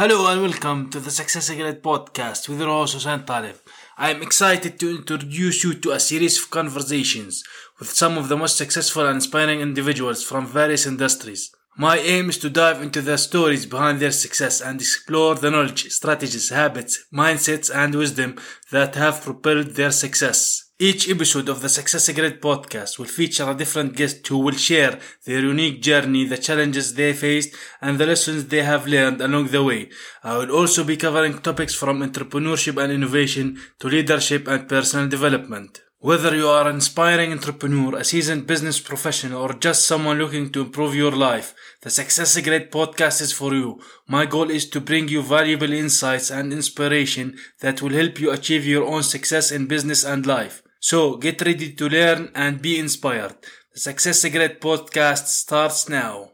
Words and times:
Hello 0.00 0.26
and 0.28 0.40
welcome 0.40 0.88
to 0.88 0.98
the 0.98 1.10
Success 1.10 1.50
Grid 1.50 1.82
podcast 1.82 2.48
with 2.48 2.58
your 2.58 2.70
host 2.70 3.04
Talib. 3.26 3.56
I 3.98 4.10
am 4.10 4.22
excited 4.22 4.80
to 4.80 4.96
introduce 4.96 5.62
you 5.62 5.74
to 5.74 5.90
a 5.90 6.00
series 6.00 6.38
of 6.38 6.48
conversations 6.48 7.44
with 7.78 7.90
some 7.90 8.16
of 8.16 8.30
the 8.30 8.36
most 8.38 8.56
successful 8.56 9.04
and 9.04 9.16
inspiring 9.16 9.60
individuals 9.60 10.24
from 10.24 10.46
various 10.46 10.86
industries. 10.86 11.50
My 11.76 11.98
aim 11.98 12.30
is 12.30 12.38
to 12.38 12.48
dive 12.48 12.80
into 12.80 13.02
the 13.02 13.18
stories 13.18 13.66
behind 13.66 14.00
their 14.00 14.10
success 14.10 14.62
and 14.62 14.80
explore 14.80 15.34
the 15.34 15.50
knowledge, 15.50 15.90
strategies, 15.90 16.48
habits, 16.48 17.04
mindsets, 17.12 17.70
and 17.70 17.94
wisdom 17.94 18.38
that 18.70 18.94
have 18.94 19.20
propelled 19.20 19.72
their 19.72 19.92
success. 19.92 20.69
Each 20.82 21.10
episode 21.10 21.50
of 21.50 21.60
the 21.60 21.68
Success 21.68 22.08
Grid 22.08 22.40
podcast 22.40 22.98
will 22.98 23.04
feature 23.04 23.46
a 23.50 23.54
different 23.54 23.94
guest 23.94 24.26
who 24.26 24.38
will 24.38 24.54
share 24.54 24.98
their 25.26 25.40
unique 25.40 25.82
journey, 25.82 26.24
the 26.24 26.38
challenges 26.38 26.94
they 26.94 27.12
faced, 27.12 27.54
and 27.82 27.98
the 27.98 28.06
lessons 28.06 28.46
they 28.46 28.62
have 28.62 28.86
learned 28.86 29.20
along 29.20 29.48
the 29.48 29.62
way. 29.62 29.90
I 30.24 30.38
will 30.38 30.50
also 30.50 30.82
be 30.82 30.96
covering 30.96 31.40
topics 31.40 31.74
from 31.74 32.00
entrepreneurship 32.00 32.82
and 32.82 32.90
innovation 32.90 33.60
to 33.80 33.88
leadership 33.88 34.48
and 34.48 34.66
personal 34.70 35.06
development. 35.06 35.82
Whether 35.98 36.34
you 36.34 36.48
are 36.48 36.66
an 36.66 36.76
inspiring 36.76 37.30
entrepreneur, 37.32 37.96
a 37.96 38.02
seasoned 38.02 38.46
business 38.46 38.80
professional, 38.80 39.42
or 39.42 39.52
just 39.52 39.86
someone 39.86 40.18
looking 40.18 40.48
to 40.52 40.62
improve 40.62 40.94
your 40.94 41.12
life, 41.12 41.54
the 41.82 41.90
Success 41.90 42.40
Grid 42.40 42.72
podcast 42.72 43.20
is 43.20 43.34
for 43.34 43.52
you. 43.52 43.82
My 44.08 44.24
goal 44.24 44.48
is 44.48 44.66
to 44.70 44.80
bring 44.80 45.08
you 45.08 45.20
valuable 45.20 45.74
insights 45.74 46.30
and 46.30 46.54
inspiration 46.54 47.36
that 47.60 47.82
will 47.82 47.90
help 47.90 48.18
you 48.18 48.30
achieve 48.30 48.64
your 48.64 48.86
own 48.86 49.02
success 49.02 49.52
in 49.52 49.66
business 49.66 50.04
and 50.04 50.24
life. 50.24 50.62
So 50.82 51.18
get 51.18 51.42
ready 51.42 51.74
to 51.74 51.88
learn 51.90 52.30
and 52.34 52.62
be 52.62 52.78
inspired. 52.78 53.36
The 53.74 53.80
Success 53.80 54.22
Secret 54.22 54.62
podcast 54.62 55.26
starts 55.26 55.90
now. 55.90 56.30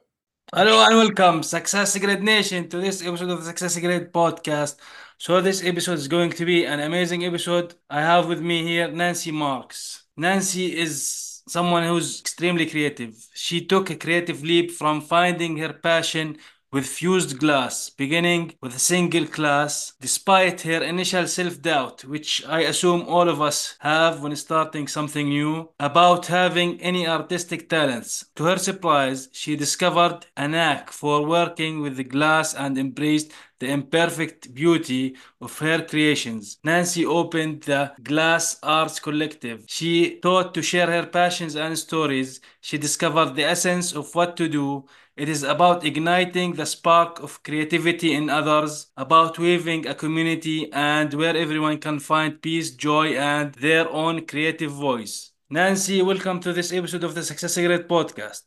Hello 0.54 0.86
and 0.86 0.94
welcome, 0.94 1.42
Success 1.42 1.92
Secret 1.92 2.22
Nation, 2.22 2.68
to 2.68 2.78
this 2.78 3.04
episode 3.04 3.30
of 3.30 3.40
the 3.40 3.44
Success 3.44 3.74
Secret 3.74 4.12
podcast. 4.12 4.76
So 5.18 5.40
this 5.40 5.64
episode 5.64 5.98
is 5.98 6.06
going 6.06 6.30
to 6.30 6.44
be 6.44 6.64
an 6.64 6.78
amazing 6.78 7.24
episode. 7.24 7.74
I 7.90 8.02
have 8.02 8.28
with 8.28 8.40
me 8.40 8.62
here 8.62 8.86
Nancy 8.88 9.32
Marks. 9.32 10.04
Nancy 10.16 10.78
is 10.78 11.42
someone 11.48 11.82
who's 11.82 12.20
extremely 12.20 12.66
creative. 12.70 13.16
She 13.34 13.66
took 13.66 13.90
a 13.90 13.96
creative 13.96 14.44
leap 14.44 14.70
from 14.70 15.00
finding 15.00 15.56
her 15.56 15.72
passion 15.72 16.38
with 16.76 16.86
fused 16.86 17.38
glass, 17.38 17.88
beginning 17.88 18.52
with 18.60 18.76
a 18.76 18.78
single 18.92 19.26
class, 19.26 19.94
despite 19.98 20.60
her 20.60 20.82
initial 20.82 21.26
self 21.26 21.54
doubt, 21.62 22.04
which 22.04 22.44
I 22.46 22.60
assume 22.72 23.08
all 23.08 23.30
of 23.30 23.40
us 23.40 23.76
have 23.78 24.20
when 24.20 24.36
starting 24.36 24.86
something 24.86 25.26
new, 25.30 25.70
about 25.80 26.26
having 26.26 26.78
any 26.82 27.08
artistic 27.08 27.70
talents. 27.70 28.26
To 28.36 28.44
her 28.44 28.58
surprise, 28.58 29.30
she 29.32 29.56
discovered 29.56 30.26
a 30.36 30.46
knack 30.48 30.90
for 30.90 31.24
working 31.24 31.80
with 31.80 31.96
the 31.96 32.04
glass 32.04 32.52
and 32.52 32.76
embraced 32.76 33.32
the 33.58 33.70
imperfect 33.70 34.54
beauty 34.54 35.16
of 35.40 35.58
her 35.60 35.82
creations. 35.82 36.58
Nancy 36.62 37.06
opened 37.06 37.62
the 37.62 37.92
Glass 38.02 38.58
Arts 38.62 39.00
Collective. 39.00 39.64
She 39.66 40.20
taught 40.20 40.52
to 40.54 40.62
share 40.62 40.88
her 40.88 41.06
passions 41.06 41.56
and 41.56 41.78
stories. 41.78 42.40
She 42.60 42.76
discovered 42.76 43.34
the 43.34 43.44
essence 43.44 43.94
of 43.94 44.14
what 44.14 44.36
to 44.36 44.48
do. 44.48 44.84
It 45.16 45.30
is 45.30 45.44
about 45.44 45.82
igniting 45.82 46.52
the 46.52 46.66
spark 46.66 47.20
of 47.22 47.42
creativity 47.42 48.12
in 48.12 48.28
others, 48.28 48.88
about 48.98 49.38
weaving 49.38 49.86
a 49.86 49.94
community 49.94 50.70
and 50.70 51.14
where 51.14 51.34
everyone 51.34 51.78
can 51.78 52.00
find 52.00 52.42
peace, 52.42 52.72
joy, 52.72 53.16
and 53.16 53.54
their 53.54 53.88
own 53.88 54.26
creative 54.26 54.72
voice. 54.72 55.32
Nancy, 55.48 56.02
welcome 56.02 56.38
to 56.40 56.52
this 56.52 56.70
episode 56.70 57.02
of 57.02 57.14
the 57.14 57.22
Success 57.22 57.54
Grid 57.56 57.88
podcast. 57.88 58.42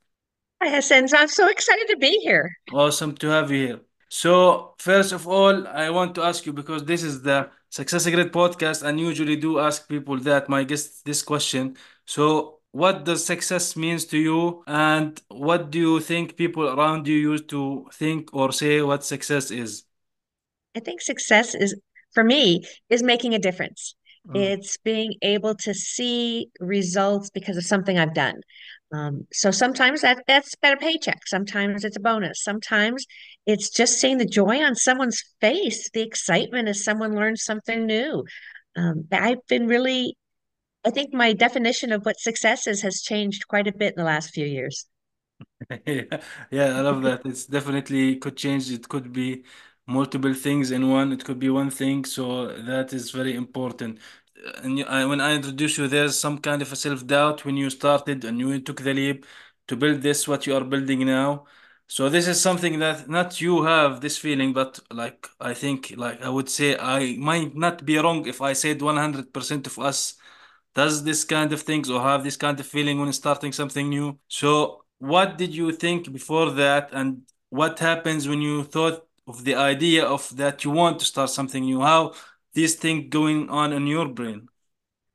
Hi, 0.62 0.70
Hassan. 0.70 1.08
I'm 1.18 1.28
so 1.28 1.48
excited 1.48 1.88
to 1.88 1.98
be 1.98 2.20
here. 2.20 2.56
Awesome 2.72 3.16
to 3.16 3.28
have 3.30 3.50
you 3.50 3.66
here. 3.66 3.80
So, 4.10 4.76
first 4.78 5.12
of 5.12 5.28
all, 5.28 5.68
I 5.68 5.90
want 5.90 6.14
to 6.16 6.22
ask 6.22 6.46
you 6.46 6.54
because 6.54 6.86
this 6.86 7.02
is 7.02 7.24
the 7.24 7.50
Success 7.72 8.06
Grid 8.08 8.32
podcast, 8.32 8.84
and 8.84 9.00
usually 9.00 9.38
do 9.38 9.58
ask 9.58 9.90
people 9.90 10.18
that 10.20 10.48
my 10.50 10.66
guest 10.66 11.04
this 11.04 11.24
question. 11.24 11.78
So, 12.06 12.59
what 12.72 13.04
does 13.04 13.26
success 13.26 13.76
means 13.76 14.06
to 14.06 14.18
you, 14.18 14.64
and 14.68 15.20
what 15.30 15.72
do 15.72 15.80
you 15.80 16.00
think 16.00 16.38
people 16.38 16.68
around 16.68 17.08
you 17.08 17.16
used 17.16 17.50
to 17.50 17.88
think 17.94 18.30
or 18.34 18.52
say 18.52 18.82
what 18.82 19.04
success 19.04 19.52
is? 19.52 19.84
I 20.76 20.80
think 20.80 21.02
success 21.02 21.56
is, 21.56 21.76
for 22.14 22.24
me, 22.24 22.64
is 22.90 23.02
making 23.02 23.34
a 23.34 23.40
difference. 23.40 23.96
Mm. 24.28 24.38
It's 24.38 24.78
being 24.78 25.16
able 25.22 25.56
to 25.56 25.74
see 25.74 26.50
results 26.60 27.30
because 27.32 27.58
of 27.58 27.66
something 27.66 27.98
I've 27.98 28.14
done. 28.14 28.42
Um, 28.92 29.28
so 29.32 29.52
sometimes 29.52 30.02
that 30.02 30.24
that's 30.28 30.56
better 30.56 30.78
paycheck. 30.78 31.28
Sometimes 31.28 31.84
it's 31.84 31.98
a 31.98 32.00
bonus. 32.00 32.44
Sometimes 32.44 33.06
it's 33.46 33.70
just 33.70 34.00
seeing 34.00 34.18
the 34.18 34.26
joy 34.26 34.62
on 34.64 34.76
someone's 34.76 35.24
face, 35.42 35.90
the 35.92 36.02
excitement 36.02 36.68
as 36.68 36.84
someone 36.84 37.16
learns 37.16 37.44
something 37.44 37.86
new. 37.86 38.24
Um, 38.76 39.08
I've 39.12 39.46
been 39.48 39.68
really, 39.68 40.16
I 40.84 40.90
think 40.90 41.14
my 41.14 41.32
definition 41.32 41.94
of 41.94 42.06
what 42.06 42.20
success 42.20 42.68
is 42.68 42.82
has 42.82 43.02
changed 43.02 43.48
quite 43.48 43.66
a 43.68 43.72
bit 43.72 43.94
in 43.96 44.00
the 44.00 44.04
last 44.04 44.32
few 44.32 44.46
years. 44.46 44.86
Yeah, 45.86 46.22
yeah, 46.52 46.78
I 46.78 46.82
love 46.82 47.02
that. 47.04 47.26
It's 47.26 47.46
definitely 47.46 48.18
could 48.18 48.38
change. 48.38 48.72
It 48.72 48.88
could 48.90 49.12
be 49.14 49.44
multiple 49.88 50.34
things 50.34 50.72
in 50.72 50.90
one. 50.90 51.12
It 51.12 51.26
could 51.26 51.40
be 51.40 51.50
one 51.50 51.70
thing. 51.70 52.06
So 52.06 52.48
that 52.64 52.94
is 52.94 53.12
very 53.12 53.36
important. 53.36 54.00
And 54.64 54.84
I, 54.86 55.06
when 55.06 55.20
I 55.22 55.36
introduce 55.36 55.78
you, 55.78 55.88
there's 55.88 56.18
some 56.18 56.40
kind 56.40 56.62
of 56.62 56.72
a 56.72 56.76
self-doubt 56.76 57.46
when 57.46 57.58
you 57.58 57.70
started 57.70 58.24
and 58.26 58.40
you 58.40 58.60
took 58.62 58.82
the 58.82 58.94
leap 58.94 59.26
to 59.68 59.76
build 59.76 60.02
this, 60.02 60.28
what 60.28 60.48
you 60.48 60.56
are 60.56 60.64
building 60.64 61.06
now. 61.06 61.46
So 61.88 62.08
this 62.10 62.28
is 62.28 62.40
something 62.42 62.80
that 62.80 63.10
not 63.10 63.42
you 63.42 63.64
have 63.64 64.00
this 64.02 64.18
feeling, 64.18 64.54
but 64.54 64.80
like 64.92 65.28
I 65.42 65.54
think, 65.54 65.94
like 65.98 66.22
I 66.22 66.30
would 66.30 66.50
say, 66.50 66.78
I 66.78 67.16
might 67.18 67.56
not 67.56 67.84
be 67.86 67.98
wrong 67.98 68.28
if 68.28 68.42
I 68.42 68.54
said 68.54 68.82
100% 68.82 69.68
of 69.68 69.78
us 69.80 70.16
does 70.76 71.04
this 71.04 71.24
kind 71.24 71.52
of 71.54 71.62
things 71.62 71.90
or 71.90 72.02
have 72.02 72.24
this 72.24 72.38
kind 72.38 72.60
of 72.60 72.68
feeling 72.68 73.00
when 73.00 73.12
starting 73.14 73.52
something 73.52 73.90
new. 73.90 74.18
So, 74.28 74.84
what 75.00 75.38
did 75.38 75.54
you 75.54 75.72
think 75.72 76.12
before 76.12 76.52
that, 76.52 76.90
and 76.94 77.24
what 77.50 77.80
happens 77.80 78.28
when 78.28 78.42
you 78.42 78.64
thought 78.64 79.06
of 79.28 79.44
the 79.44 79.56
idea 79.56 80.06
of 80.06 80.36
that 80.38 80.64
you 80.64 80.72
want 80.72 81.00
to 81.00 81.06
start 81.06 81.30
something 81.30 81.64
new? 81.64 81.82
How 81.82 82.14
these 82.54 82.76
things 82.76 83.08
going 83.10 83.50
on 83.50 83.74
in 83.74 83.88
your 83.88 84.08
brain? 84.08 84.48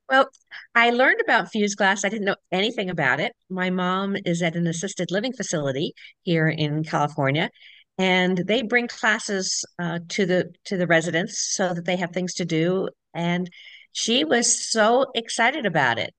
Well, 0.09 0.29
I 0.75 0.91
learned 0.91 1.21
about 1.23 1.51
fused 1.51 1.79
glass. 1.79 2.05
I 2.05 2.09
didn't 2.09 2.27
know 2.27 2.37
anything 2.53 2.91
about 2.91 3.21
it. 3.21 3.33
My 3.49 3.71
mom 3.71 4.17
is 4.25 4.43
at 4.43 4.57
an 4.57 4.67
assisted 4.67 5.11
living 5.11 5.33
facility 5.33 5.95
here 6.23 6.49
in 6.49 6.85
California, 6.85 7.51
and 7.99 8.39
they 8.39 8.63
bring 8.63 8.89
classes 8.89 9.65
uh, 9.79 10.01
to 10.11 10.27
the 10.27 10.53
to 10.65 10.77
the 10.77 10.87
residents 10.87 11.55
so 11.55 11.73
that 11.75 11.85
they 11.85 11.97
have 11.97 12.13
things 12.13 12.35
to 12.35 12.45
do. 12.45 12.89
And 13.15 13.49
she 13.95 14.25
was 14.25 14.71
so 14.71 15.07
excited 15.15 15.67
about 15.67 15.99
it. 15.99 16.15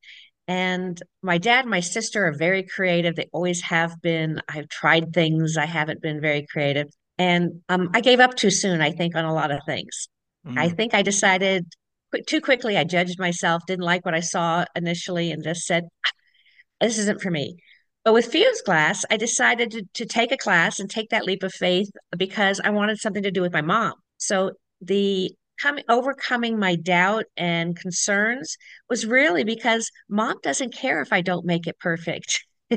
And 0.47 1.01
my 1.23 1.37
dad 1.39 1.61
and 1.61 1.71
my 1.71 1.81
sister 1.81 2.25
are 2.27 2.33
very 2.33 2.63
creative. 2.63 3.15
They 3.15 3.29
always 3.33 3.61
have 3.63 4.01
been. 4.01 4.41
I've 4.49 4.69
tried 4.69 5.13
things. 5.13 5.57
I 5.57 5.65
haven't 5.67 6.01
been 6.01 6.21
very 6.21 6.47
creative. 6.51 6.87
And 7.19 7.61
um, 7.69 7.91
I 7.95 8.01
gave 8.01 8.19
up 8.21 8.35
too 8.35 8.51
soon, 8.51 8.81
I 8.81 8.91
think, 8.91 9.15
on 9.15 9.25
a 9.25 9.33
lot 9.33 9.51
of 9.51 9.61
things. 9.67 10.07
I 10.55 10.69
Mm, 10.69 10.69
think 10.69 10.95
I 10.95 11.03
decided 11.03 11.67
too 12.27 12.41
quickly. 12.41 12.77
I 12.77 12.85
judged 12.85 13.19
myself, 13.19 13.63
didn't 13.67 13.85
like 13.85 14.05
what 14.05 14.15
I 14.15 14.21
saw 14.21 14.65
initially, 14.75 15.31
and 15.31 15.43
just 15.43 15.65
said, 15.65 15.85
this 16.81 16.97
isn't 16.97 17.21
for 17.21 17.31
me. 17.31 17.57
But 18.03 18.13
with 18.13 18.27
Fused 18.31 18.65
Glass, 18.65 19.03
I 19.09 19.17
decided 19.17 19.71
to, 19.71 19.83
to 19.95 20.05
take 20.05 20.31
a 20.31 20.37
class 20.37 20.79
and 20.79 20.89
take 20.89 21.09
that 21.09 21.25
leap 21.25 21.43
of 21.43 21.53
faith 21.53 21.89
because 22.15 22.61
I 22.63 22.69
wanted 22.69 22.99
something 22.99 23.23
to 23.23 23.31
do 23.31 23.41
with 23.41 23.53
my 23.53 23.61
mom. 23.61 23.93
So 24.17 24.51
the 24.81 25.31
coming 25.61 25.83
overcoming 25.89 26.59
my 26.59 26.75
doubt 26.75 27.25
and 27.37 27.77
concerns 27.77 28.57
was 28.89 29.05
really 29.05 29.43
because 29.43 29.91
mom 30.09 30.37
doesn't 30.43 30.73
care 30.73 31.01
if 31.01 31.13
I 31.13 31.21
don't 31.21 31.45
make 31.45 31.67
it 31.67 31.79
perfect. 31.79 32.45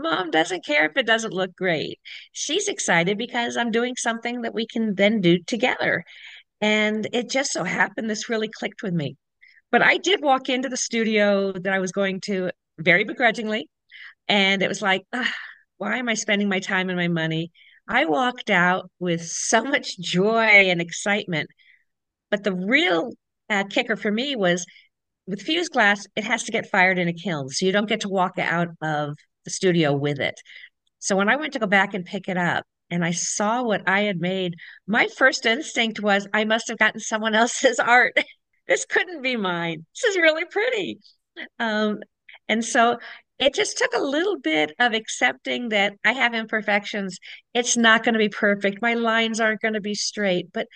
Mom 0.00 0.30
doesn't 0.30 0.64
care 0.64 0.86
if 0.86 0.96
it 0.96 1.06
doesn't 1.06 1.32
look 1.32 1.54
great. 1.54 2.00
She's 2.32 2.68
excited 2.68 3.18
because 3.18 3.56
I'm 3.56 3.70
doing 3.70 3.94
something 3.96 4.42
that 4.42 4.52
we 4.52 4.66
can 4.66 4.96
then 4.96 5.20
do 5.20 5.38
together. 5.46 6.04
And 6.60 7.08
it 7.12 7.30
just 7.30 7.52
so 7.52 7.64
happened 7.64 8.10
this 8.10 8.28
really 8.28 8.48
clicked 8.48 8.82
with 8.82 8.94
me. 8.94 9.16
But 9.70 9.82
I 9.82 9.96
did 9.96 10.22
walk 10.22 10.48
into 10.48 10.68
the 10.68 10.76
studio 10.76 11.52
that 11.52 11.72
I 11.72 11.78
was 11.78 11.92
going 11.92 12.20
to 12.22 12.50
very 12.78 13.04
begrudgingly. 13.04 13.68
And 14.28 14.62
it 14.62 14.68
was 14.68 14.82
like, 14.82 15.02
why 15.78 15.98
am 15.98 16.08
I 16.08 16.14
spending 16.14 16.48
my 16.48 16.60
time 16.60 16.88
and 16.88 16.98
my 16.98 17.08
money? 17.08 17.50
I 17.88 18.04
walked 18.04 18.50
out 18.50 18.90
with 19.00 19.26
so 19.26 19.64
much 19.64 19.98
joy 19.98 20.44
and 20.70 20.80
excitement. 20.80 21.50
But 22.32 22.44
the 22.44 22.54
real 22.54 23.12
uh, 23.50 23.64
kicker 23.64 23.94
for 23.94 24.10
me 24.10 24.34
was 24.34 24.64
with 25.26 25.42
fused 25.42 25.70
glass, 25.70 26.06
it 26.16 26.24
has 26.24 26.44
to 26.44 26.52
get 26.52 26.70
fired 26.70 26.98
in 26.98 27.06
a 27.06 27.12
kiln. 27.12 27.50
So 27.50 27.66
you 27.66 27.72
don't 27.72 27.88
get 27.88 28.00
to 28.00 28.08
walk 28.08 28.38
out 28.38 28.68
of 28.80 29.16
the 29.44 29.50
studio 29.50 29.92
with 29.92 30.18
it. 30.18 30.40
So 30.98 31.14
when 31.14 31.28
I 31.28 31.36
went 31.36 31.52
to 31.52 31.58
go 31.58 31.66
back 31.66 31.92
and 31.92 32.06
pick 32.06 32.28
it 32.28 32.38
up 32.38 32.64
and 32.90 33.04
I 33.04 33.10
saw 33.10 33.62
what 33.62 33.86
I 33.86 34.00
had 34.00 34.18
made, 34.18 34.54
my 34.86 35.08
first 35.08 35.44
instinct 35.44 36.00
was 36.00 36.26
I 36.32 36.44
must 36.44 36.68
have 36.68 36.78
gotten 36.78 37.00
someone 37.00 37.34
else's 37.36 37.78
art. 37.78 38.16
This 38.66 38.86
couldn't 38.86 39.20
be 39.20 39.36
mine. 39.36 39.84
This 39.94 40.14
is 40.14 40.16
really 40.16 40.46
pretty. 40.46 41.00
Um, 41.58 41.98
and 42.48 42.64
so 42.64 42.98
it 43.38 43.52
just 43.52 43.76
took 43.76 43.92
a 43.94 44.02
little 44.02 44.38
bit 44.38 44.72
of 44.78 44.94
accepting 44.94 45.68
that 45.68 45.92
I 46.02 46.12
have 46.12 46.32
imperfections. 46.32 47.18
It's 47.52 47.76
not 47.76 48.04
going 48.04 48.14
to 48.14 48.18
be 48.18 48.30
perfect. 48.30 48.80
My 48.80 48.94
lines 48.94 49.38
aren't 49.38 49.60
going 49.60 49.74
to 49.74 49.82
be 49.82 49.94
straight. 49.94 50.46
But 50.54 50.68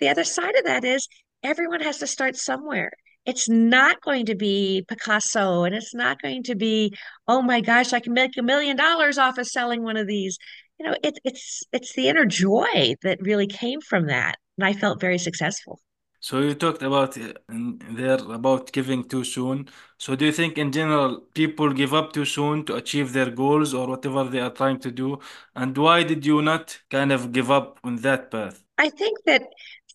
the 0.00 0.08
other 0.08 0.24
side 0.24 0.56
of 0.56 0.64
that 0.64 0.84
is 0.84 1.08
everyone 1.42 1.80
has 1.80 1.98
to 1.98 2.06
start 2.06 2.36
somewhere. 2.36 2.90
It's 3.26 3.48
not 3.48 4.00
going 4.00 4.26
to 4.26 4.34
be 4.34 4.84
Picasso 4.88 5.64
and 5.64 5.74
it's 5.74 5.94
not 5.94 6.20
going 6.22 6.42
to 6.44 6.54
be, 6.54 6.94
oh 7.28 7.42
my 7.42 7.60
gosh, 7.60 7.92
I 7.92 8.00
can 8.00 8.14
make 8.14 8.36
a 8.38 8.42
million 8.42 8.76
dollars 8.76 9.18
off 9.18 9.38
of 9.38 9.46
selling 9.46 9.82
one 9.82 9.96
of 9.96 10.06
these. 10.06 10.38
You 10.78 10.86
know, 10.86 10.96
it, 11.02 11.18
it's 11.24 11.62
it's 11.72 11.92
the 11.94 12.08
inner 12.08 12.24
joy 12.24 12.94
that 13.02 13.18
really 13.20 13.46
came 13.46 13.80
from 13.82 14.06
that. 14.06 14.36
And 14.56 14.64
I 14.66 14.72
felt 14.72 15.00
very 15.00 15.18
successful. 15.18 15.80
So 16.22 16.40
you 16.40 16.54
talked 16.54 16.82
about 16.82 17.16
uh, 17.16 17.32
there 17.48 18.18
about 18.18 18.72
giving 18.72 19.04
too 19.08 19.24
soon. 19.24 19.68
So 19.96 20.14
do 20.16 20.26
you 20.26 20.32
think 20.32 20.58
in 20.58 20.70
general 20.70 21.20
people 21.34 21.72
give 21.72 21.94
up 21.94 22.12
too 22.12 22.26
soon 22.26 22.64
to 22.66 22.76
achieve 22.76 23.12
their 23.14 23.30
goals 23.30 23.72
or 23.72 23.86
whatever 23.88 24.24
they 24.24 24.40
are 24.40 24.50
trying 24.50 24.80
to 24.80 24.90
do? 24.90 25.18
And 25.56 25.76
why 25.76 26.02
did 26.02 26.26
you 26.26 26.42
not 26.42 26.78
kind 26.90 27.10
of 27.10 27.32
give 27.32 27.50
up 27.50 27.80
on 27.84 27.96
that 27.96 28.30
path? 28.30 28.62
I 28.76 28.90
think 28.90 29.18
that 29.24 29.42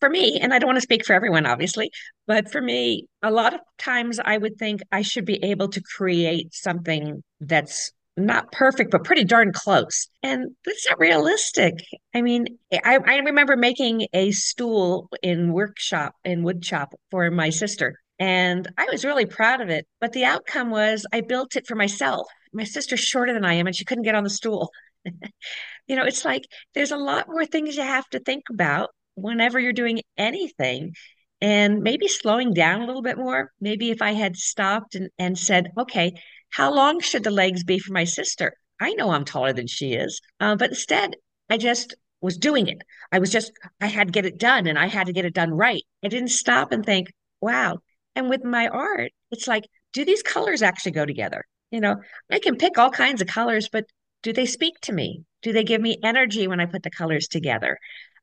for 0.05 0.09
me, 0.11 0.39
and 0.39 0.53
I 0.53 0.59
don't 0.59 0.67
want 0.67 0.77
to 0.77 0.81
speak 0.81 1.03
for 1.03 1.13
everyone, 1.13 1.47
obviously, 1.47 1.89
but 2.27 2.51
for 2.51 2.61
me, 2.61 3.07
a 3.23 3.31
lot 3.31 3.55
of 3.55 3.59
times 3.79 4.19
I 4.23 4.37
would 4.37 4.59
think 4.59 4.81
I 4.91 5.01
should 5.01 5.25
be 5.25 5.43
able 5.43 5.67
to 5.69 5.81
create 5.81 6.53
something 6.53 7.23
that's 7.39 7.91
not 8.15 8.51
perfect, 8.51 8.91
but 8.91 9.03
pretty 9.03 9.23
darn 9.23 9.51
close. 9.51 10.07
And 10.21 10.51
that's 10.63 10.87
not 10.87 10.99
realistic. 10.99 11.73
I 12.13 12.21
mean, 12.21 12.45
I, 12.71 12.99
I 13.03 13.15
remember 13.17 13.57
making 13.57 14.05
a 14.13 14.29
stool 14.29 15.09
in 15.23 15.51
workshop, 15.51 16.13
in 16.23 16.43
wood 16.43 16.63
shop 16.63 16.93
for 17.09 17.31
my 17.31 17.49
sister. 17.49 17.95
And 18.19 18.67
I 18.77 18.85
was 18.91 19.03
really 19.03 19.25
proud 19.25 19.59
of 19.59 19.69
it. 19.69 19.87
But 19.99 20.13
the 20.13 20.25
outcome 20.25 20.69
was 20.69 21.07
I 21.11 21.21
built 21.21 21.55
it 21.55 21.65
for 21.65 21.75
myself. 21.75 22.27
My 22.53 22.63
sister's 22.63 22.99
shorter 22.99 23.33
than 23.33 23.43
I 23.43 23.55
am, 23.55 23.65
and 23.65 23.75
she 23.75 23.85
couldn't 23.85 24.03
get 24.03 24.15
on 24.15 24.23
the 24.23 24.29
stool. 24.29 24.69
you 25.87 25.95
know, 25.95 26.05
it's 26.05 26.23
like 26.23 26.43
there's 26.75 26.91
a 26.91 26.97
lot 26.97 27.27
more 27.27 27.47
things 27.47 27.75
you 27.75 27.81
have 27.81 28.07
to 28.09 28.19
think 28.19 28.43
about 28.51 28.91
whenever 29.15 29.59
you're 29.59 29.73
doing 29.73 30.01
anything. 30.17 30.93
And 31.41 31.83
maybe 31.83 32.07
slowing 32.07 32.53
down 32.53 32.81
a 32.81 32.85
little 32.85 33.01
bit 33.01 33.17
more. 33.17 33.51
Maybe 33.59 33.91
if 33.91 34.01
I 34.01 34.13
had 34.13 34.37
stopped 34.37 34.95
and, 34.95 35.09
and 35.19 35.37
said, 35.37 35.71
okay, 35.77 36.13
how 36.49 36.73
long 36.73 37.01
should 37.01 37.23
the 37.23 37.31
legs 37.31 37.63
be 37.63 37.77
for 37.77 37.91
my 37.91 38.05
sister? 38.05 38.53
I 38.79 38.93
know 38.93 39.11
I'm 39.11 39.25
taller 39.25 39.53
than 39.53 39.67
she 39.67 39.93
is. 39.93 40.21
Uh, 40.39 40.55
but 40.55 40.69
instead, 40.69 41.15
I 41.49 41.57
just 41.57 41.93
was 42.21 42.37
doing 42.37 42.67
it. 42.67 42.81
I 43.11 43.19
was 43.19 43.31
just, 43.31 43.51
I 43.81 43.87
had 43.87 44.07
to 44.07 44.11
get 44.11 44.25
it 44.25 44.39
done 44.39 44.67
and 44.67 44.79
I 44.79 44.87
had 44.87 45.07
to 45.07 45.13
get 45.13 45.25
it 45.25 45.33
done 45.33 45.51
right. 45.51 45.83
I 46.03 46.07
didn't 46.07 46.29
stop 46.29 46.71
and 46.71 46.85
think, 46.85 47.09
wow. 47.41 47.79
And 48.15 48.29
with 48.29 48.43
my 48.43 48.67
art, 48.67 49.11
it's 49.31 49.47
like, 49.47 49.65
do 49.93 50.05
these 50.05 50.23
colors 50.23 50.61
actually 50.61 50.93
go 50.93 51.05
together? 51.05 51.45
You 51.71 51.81
know, 51.81 51.97
I 52.31 52.39
can 52.39 52.55
pick 52.55 52.77
all 52.77 52.89
kinds 52.89 53.21
of 53.21 53.27
colors, 53.27 53.69
but 53.71 53.85
do 54.23 54.33
they 54.33 54.45
speak 54.45 54.79
to 54.81 54.93
me? 54.93 55.23
Do 55.41 55.53
they 55.53 55.63
give 55.63 55.81
me 55.81 55.97
energy 56.03 56.47
when 56.47 56.59
I 56.59 56.65
put 56.65 56.83
the 56.83 56.89
colors 56.89 57.27
together? 57.27 57.77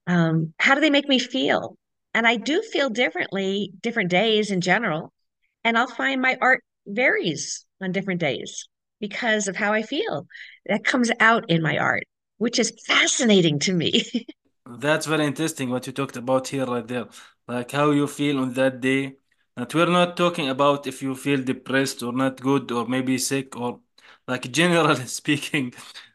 Um, 0.06 0.54
how 0.58 0.74
do 0.74 0.80
they 0.80 0.90
make 0.90 1.08
me 1.08 1.18
feel? 1.18 1.76
And 2.14 2.26
I 2.26 2.36
do 2.36 2.62
feel 2.62 2.90
differently 2.90 3.72
different 3.80 4.10
days 4.10 4.50
in 4.50 4.60
general. 4.60 5.12
And 5.64 5.78
I'll 5.78 5.86
find 5.88 6.20
my 6.20 6.36
art 6.40 6.62
varies 6.86 7.64
on 7.80 7.92
different 7.92 8.20
days 8.20 8.68
because 9.00 9.48
of 9.48 9.56
how 9.56 9.72
I 9.72 9.82
feel. 9.82 10.26
That 10.66 10.84
comes 10.84 11.10
out 11.20 11.50
in 11.50 11.62
my 11.62 11.78
art, 11.78 12.04
which 12.38 12.58
is 12.58 12.72
fascinating 12.86 13.58
to 13.60 13.72
me. 13.72 14.04
That's 14.66 15.06
very 15.06 15.26
interesting 15.26 15.70
what 15.70 15.86
you 15.86 15.92
talked 15.92 16.16
about 16.16 16.48
here, 16.48 16.66
right 16.66 16.86
there. 16.86 17.08
Like 17.48 17.72
how 17.72 17.90
you 17.90 18.06
feel 18.06 18.38
on 18.40 18.54
that 18.54 18.80
day. 18.80 19.16
That 19.56 19.74
we're 19.74 19.86
not 19.90 20.16
talking 20.16 20.48
about 20.48 20.86
if 20.86 21.02
you 21.02 21.14
feel 21.14 21.42
depressed 21.42 22.02
or 22.02 22.12
not 22.12 22.40
good 22.40 22.70
or 22.72 22.86
maybe 22.86 23.18
sick 23.18 23.56
or 23.56 23.80
like 24.26 24.50
generally 24.60 25.06
speaking, 25.06 25.74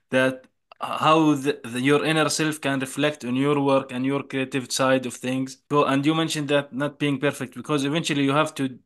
that 0.10 0.47
how 0.80 1.34
the, 1.36 1.60
the, 1.64 1.82
your 1.82 2.06
inner 2.06 2.30
self 2.30 2.62
can 2.62 2.80
reflect 2.80 3.26
on 3.26 3.36
your 3.36 3.60
work 3.60 3.92
and 3.92 4.06
your 4.06 4.24
creative 4.24 4.72
side 4.72 5.06
of 5.06 5.14
things. 5.16 5.58
So, 5.72 5.86
and 5.86 6.06
you 6.06 6.14
mentioned 6.14 6.50
that 6.50 6.74
not 6.74 7.00
being 7.00 7.20
perfect 7.20 7.56
because 7.56 7.84
eventually 7.86 8.24
you 8.24 8.32
have 8.34 8.54
to 8.56 8.80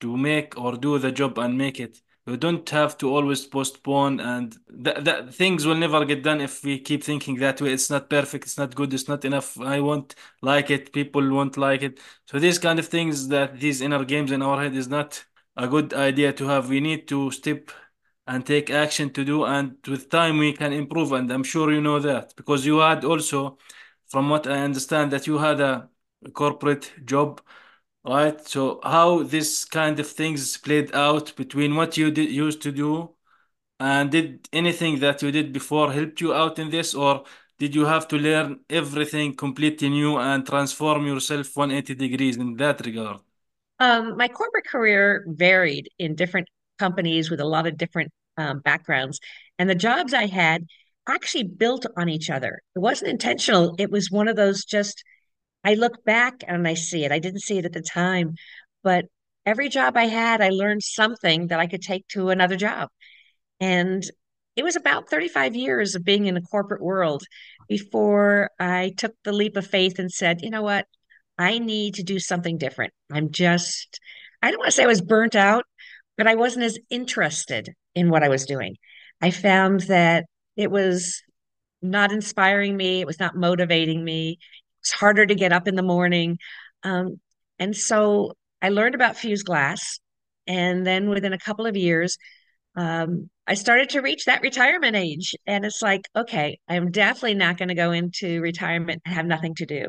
to 0.00 0.16
make 0.16 0.56
or 0.58 0.76
do 0.76 0.98
the 0.98 1.10
job 1.10 1.38
and 1.38 1.58
make 1.58 1.80
it. 1.80 2.00
You 2.26 2.36
don't 2.36 2.68
have 2.70 2.98
to 2.98 3.08
always 3.08 3.46
postpone, 3.46 4.20
and 4.20 4.54
that 4.68 5.04
that 5.06 5.34
things 5.34 5.64
will 5.64 5.74
never 5.76 6.04
get 6.04 6.22
done 6.22 6.42
if 6.42 6.62
we 6.62 6.78
keep 6.78 7.02
thinking 7.02 7.36
that 7.36 7.60
way. 7.60 7.72
It's 7.72 7.88
not 7.88 8.10
perfect, 8.10 8.44
it's 8.44 8.58
not 8.58 8.74
good, 8.74 8.92
it's 8.92 9.08
not 9.08 9.24
enough. 9.24 9.58
I 9.58 9.80
won't 9.80 10.14
like 10.42 10.70
it, 10.70 10.92
people 10.92 11.26
won't 11.30 11.56
like 11.56 11.82
it. 11.82 12.00
So 12.26 12.38
these 12.38 12.58
kind 12.58 12.78
of 12.78 12.86
things 12.86 13.28
that 13.28 13.58
these 13.58 13.80
inner 13.80 14.04
games 14.04 14.30
in 14.30 14.42
our 14.42 14.60
head 14.62 14.74
is 14.76 14.88
not 14.88 15.24
a 15.56 15.66
good 15.66 15.94
idea 15.94 16.32
to 16.34 16.46
have. 16.48 16.68
We 16.68 16.80
need 16.80 17.08
to 17.08 17.30
step 17.30 17.70
and 18.28 18.46
take 18.46 18.70
action 18.70 19.10
to 19.14 19.24
do, 19.24 19.44
and 19.46 19.78
with 19.88 20.10
time 20.10 20.38
we 20.38 20.52
can 20.54 20.72
improve. 20.72 21.12
And 21.12 21.30
I'm 21.32 21.44
sure 21.44 21.72
you 21.72 21.80
know 21.82 21.98
that 22.00 22.34
because 22.36 22.66
you 22.66 22.78
had 22.78 23.04
also, 23.04 23.58
from 24.08 24.30
what 24.30 24.46
I 24.46 24.58
understand, 24.60 25.12
that 25.12 25.26
you 25.26 25.38
had 25.38 25.60
a 25.60 25.90
corporate 26.34 26.92
job 27.04 27.40
right? 28.04 28.40
So 28.46 28.80
how 28.82 29.22
this 29.24 29.64
kind 29.64 29.98
of 30.00 30.08
things 30.08 30.56
played 30.58 30.94
out 30.94 31.36
between 31.36 31.74
what 31.76 31.96
you 31.96 32.10
did 32.10 32.30
used 32.30 32.62
to 32.62 32.72
do 32.72 33.14
and 33.80 34.10
did 34.10 34.48
anything 34.52 35.00
that 35.00 35.22
you 35.22 35.30
did 35.32 35.52
before 35.52 35.92
helped 35.92 36.20
you 36.20 36.34
out 36.34 36.58
in 36.58 36.70
this, 36.70 36.94
or 36.94 37.24
did 37.58 37.74
you 37.74 37.84
have 37.86 38.08
to 38.08 38.16
learn 38.18 38.60
everything 38.70 39.34
completely 39.36 39.88
new 39.88 40.18
and 40.18 40.46
transform 40.46 41.06
yourself 41.06 41.56
180 41.56 41.94
degrees 41.94 42.36
in 42.36 42.56
that 42.56 42.84
regard? 42.86 43.20
Um, 43.80 44.16
my 44.16 44.28
corporate 44.28 44.66
career 44.66 45.24
varied 45.28 45.88
in 45.98 46.14
different 46.14 46.48
companies 46.78 47.30
with 47.30 47.40
a 47.40 47.44
lot 47.44 47.66
of 47.66 47.76
different 47.76 48.10
um, 48.38 48.60
backgrounds, 48.60 49.20
and 49.58 49.68
the 49.68 49.74
jobs 49.74 50.14
I 50.14 50.26
had 50.26 50.64
actually 51.06 51.44
built 51.44 51.86
on 51.96 52.08
each 52.08 52.30
other. 52.30 52.60
It 52.76 52.78
wasn't 52.78 53.10
intentional. 53.10 53.74
It 53.78 53.90
was 53.90 54.10
one 54.10 54.28
of 54.28 54.36
those 54.36 54.64
just 54.64 55.02
I 55.64 55.74
look 55.74 56.04
back 56.04 56.44
and 56.46 56.66
I 56.68 56.74
see 56.74 57.04
it. 57.04 57.12
I 57.12 57.18
didn't 57.18 57.40
see 57.40 57.58
it 57.58 57.64
at 57.64 57.72
the 57.72 57.82
time, 57.82 58.34
but 58.82 59.06
every 59.44 59.68
job 59.68 59.96
I 59.96 60.04
had, 60.04 60.40
I 60.40 60.50
learned 60.50 60.82
something 60.82 61.48
that 61.48 61.58
I 61.60 61.66
could 61.66 61.82
take 61.82 62.06
to 62.08 62.30
another 62.30 62.56
job. 62.56 62.90
And 63.60 64.04
it 64.56 64.64
was 64.64 64.76
about 64.76 65.08
35 65.08 65.56
years 65.56 65.94
of 65.94 66.04
being 66.04 66.26
in 66.26 66.34
the 66.34 66.40
corporate 66.40 66.82
world 66.82 67.22
before 67.68 68.50
I 68.58 68.92
took 68.96 69.14
the 69.24 69.32
leap 69.32 69.56
of 69.56 69.66
faith 69.66 69.98
and 69.98 70.10
said, 70.10 70.42
you 70.42 70.50
know 70.50 70.62
what? 70.62 70.86
I 71.38 71.58
need 71.58 71.94
to 71.94 72.02
do 72.02 72.18
something 72.18 72.58
different. 72.58 72.92
I'm 73.12 73.30
just, 73.30 74.00
I 74.42 74.50
don't 74.50 74.58
want 74.58 74.68
to 74.68 74.72
say 74.72 74.84
I 74.84 74.88
was 74.88 75.00
burnt 75.00 75.36
out, 75.36 75.64
but 76.16 76.26
I 76.26 76.34
wasn't 76.34 76.64
as 76.64 76.78
interested 76.90 77.74
in 77.98 78.10
what 78.10 78.22
I 78.22 78.28
was 78.28 78.46
doing. 78.46 78.76
I 79.20 79.30
found 79.30 79.80
that 79.82 80.24
it 80.56 80.70
was 80.70 81.22
not 81.82 82.12
inspiring 82.12 82.76
me, 82.76 83.00
it 83.00 83.06
was 83.06 83.20
not 83.20 83.36
motivating 83.36 84.04
me. 84.04 84.38
It's 84.80 84.92
harder 84.92 85.26
to 85.26 85.34
get 85.34 85.52
up 85.52 85.68
in 85.68 85.74
the 85.74 85.82
morning. 85.82 86.38
Um, 86.82 87.20
and 87.58 87.76
so 87.76 88.32
I 88.62 88.68
learned 88.70 88.94
about 88.94 89.16
fused 89.16 89.46
glass. 89.46 89.98
And 90.46 90.86
then 90.86 91.08
within 91.08 91.32
a 91.32 91.38
couple 91.38 91.66
of 91.66 91.76
years, 91.76 92.16
um, 92.74 93.28
I 93.46 93.54
started 93.54 93.90
to 93.90 94.00
reach 94.00 94.24
that 94.24 94.42
retirement 94.42 94.96
age. 94.96 95.34
And 95.46 95.64
it's 95.64 95.82
like, 95.82 96.02
okay, 96.14 96.58
I'm 96.68 96.90
definitely 96.90 97.34
not 97.34 97.58
going 97.58 97.68
to 97.68 97.74
go 97.74 97.90
into 97.92 98.40
retirement 98.40 99.02
and 99.04 99.14
have 99.14 99.26
nothing 99.26 99.54
to 99.56 99.66
do. 99.66 99.86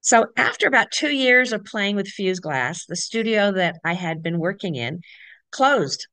So 0.00 0.26
after 0.36 0.66
about 0.66 0.90
two 0.90 1.14
years 1.14 1.52
of 1.52 1.64
playing 1.64 1.96
with 1.96 2.08
fused 2.08 2.42
glass, 2.42 2.84
the 2.86 2.96
studio 2.96 3.52
that 3.52 3.76
I 3.84 3.94
had 3.94 4.22
been 4.22 4.38
working 4.38 4.74
in 4.74 5.00
closed. 5.50 6.06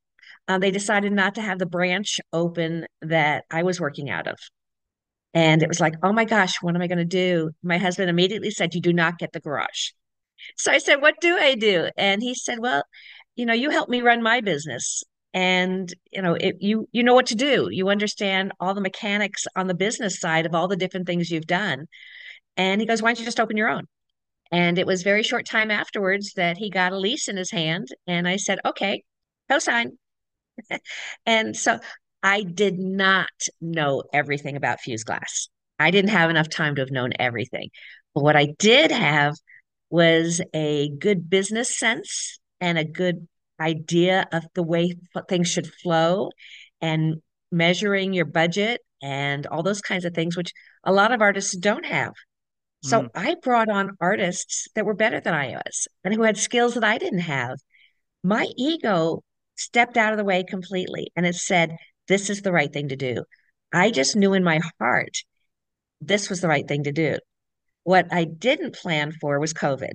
Uh, 0.47 0.57
they 0.57 0.71
decided 0.71 1.13
not 1.13 1.35
to 1.35 1.41
have 1.41 1.59
the 1.59 1.65
branch 1.65 2.19
open 2.33 2.85
that 3.01 3.45
I 3.49 3.63
was 3.63 3.79
working 3.79 4.09
out 4.09 4.27
of. 4.27 4.37
And 5.33 5.63
it 5.63 5.69
was 5.69 5.79
like, 5.79 5.93
oh 6.03 6.11
my 6.11 6.25
gosh, 6.25 6.61
what 6.61 6.75
am 6.75 6.81
I 6.81 6.87
going 6.87 6.97
to 6.97 7.05
do? 7.05 7.51
My 7.63 7.77
husband 7.77 8.09
immediately 8.09 8.51
said, 8.51 8.75
You 8.75 8.81
do 8.81 8.91
not 8.91 9.17
get 9.17 9.31
the 9.31 9.39
garage. 9.39 9.91
So 10.57 10.71
I 10.71 10.77
said, 10.79 11.01
What 11.01 11.15
do 11.21 11.37
I 11.37 11.55
do? 11.55 11.89
And 11.97 12.21
he 12.21 12.35
said, 12.35 12.59
Well, 12.59 12.83
you 13.35 13.45
know, 13.45 13.53
you 13.53 13.69
help 13.69 13.89
me 13.89 14.01
run 14.01 14.21
my 14.21 14.41
business. 14.41 15.03
And 15.33 15.93
you 16.11 16.21
know, 16.21 16.33
it, 16.33 16.57
you 16.59 16.87
you 16.91 17.03
know 17.03 17.13
what 17.13 17.27
to 17.27 17.35
do. 17.35 17.69
You 17.71 17.89
understand 17.89 18.51
all 18.59 18.73
the 18.73 18.81
mechanics 18.81 19.45
on 19.55 19.67
the 19.67 19.73
business 19.73 20.19
side 20.19 20.45
of 20.45 20.53
all 20.53 20.67
the 20.67 20.75
different 20.75 21.07
things 21.07 21.31
you've 21.31 21.47
done. 21.47 21.85
And 22.57 22.81
he 22.81 22.87
goes, 22.87 23.01
Why 23.01 23.09
don't 23.09 23.19
you 23.19 23.25
just 23.25 23.39
open 23.39 23.55
your 23.55 23.69
own? 23.69 23.87
And 24.51 24.77
it 24.77 24.85
was 24.85 25.03
very 25.03 25.23
short 25.23 25.45
time 25.45 25.71
afterwards 25.71 26.33
that 26.33 26.57
he 26.57 26.69
got 26.69 26.91
a 26.91 26.97
lease 26.97 27.29
in 27.29 27.37
his 27.37 27.51
hand. 27.51 27.87
And 28.07 28.27
I 28.27 28.35
said, 28.35 28.59
Okay, 28.65 29.03
co-sign. 29.49 29.97
and 31.25 31.55
so 31.55 31.79
I 32.23 32.43
did 32.43 32.79
not 32.79 33.29
know 33.59 34.03
everything 34.13 34.55
about 34.55 34.81
fused 34.81 35.05
glass. 35.05 35.47
I 35.79 35.91
didn't 35.91 36.11
have 36.11 36.29
enough 36.29 36.49
time 36.49 36.75
to 36.75 36.81
have 36.81 36.91
known 36.91 37.11
everything. 37.17 37.69
But 38.13 38.23
what 38.23 38.35
I 38.35 38.53
did 38.59 38.91
have 38.91 39.35
was 39.89 40.41
a 40.53 40.89
good 40.99 41.29
business 41.29 41.77
sense 41.77 42.39
and 42.59 42.77
a 42.77 42.85
good 42.85 43.27
idea 43.59 44.27
of 44.31 44.45
the 44.53 44.63
way 44.63 44.95
things 45.27 45.47
should 45.47 45.67
flow 45.67 46.29
and 46.81 47.21
measuring 47.51 48.13
your 48.13 48.25
budget 48.25 48.81
and 49.01 49.47
all 49.47 49.63
those 49.63 49.81
kinds 49.81 50.05
of 50.05 50.13
things, 50.13 50.37
which 50.37 50.53
a 50.83 50.91
lot 50.91 51.11
of 51.11 51.21
artists 51.21 51.55
don't 51.55 51.85
have. 51.85 52.13
So 52.83 53.03
mm. 53.03 53.09
I 53.13 53.35
brought 53.41 53.69
on 53.69 53.91
artists 53.99 54.67
that 54.75 54.85
were 54.85 54.93
better 54.93 55.19
than 55.19 55.33
I 55.33 55.51
was 55.51 55.87
and 56.03 56.13
who 56.13 56.23
had 56.23 56.37
skills 56.37 56.75
that 56.75 56.83
I 56.83 56.97
didn't 56.97 57.19
have. 57.19 57.57
My 58.23 58.47
ego 58.57 59.23
stepped 59.61 59.97
out 59.97 60.13
of 60.13 60.17
the 60.17 60.25
way 60.25 60.43
completely 60.43 61.11
and 61.15 61.25
it 61.25 61.35
said, 61.35 61.75
this 62.07 62.29
is 62.29 62.41
the 62.41 62.51
right 62.51 62.71
thing 62.71 62.89
to 62.89 62.95
do. 62.95 63.23
I 63.73 63.91
just 63.91 64.15
knew 64.15 64.33
in 64.33 64.43
my 64.43 64.59
heart 64.79 65.17
this 66.01 66.29
was 66.29 66.41
the 66.41 66.47
right 66.47 66.67
thing 66.67 66.83
to 66.83 66.91
do. 66.91 67.17
What 67.83 68.07
I 68.11 68.25
didn't 68.25 68.75
plan 68.75 69.11
for 69.11 69.39
was 69.39 69.53
COVID. 69.53 69.93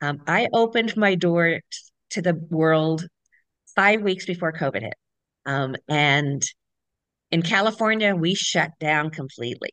Um, 0.00 0.22
I 0.26 0.48
opened 0.52 0.96
my 0.96 1.14
door 1.14 1.60
to 2.10 2.22
the 2.22 2.34
world 2.50 3.04
five 3.74 4.02
weeks 4.02 4.26
before 4.26 4.52
COVID 4.52 4.82
hit. 4.82 4.94
Um, 5.46 5.76
and 5.88 6.42
in 7.30 7.42
California, 7.42 8.14
we 8.14 8.34
shut 8.34 8.70
down 8.78 9.10
completely. 9.10 9.70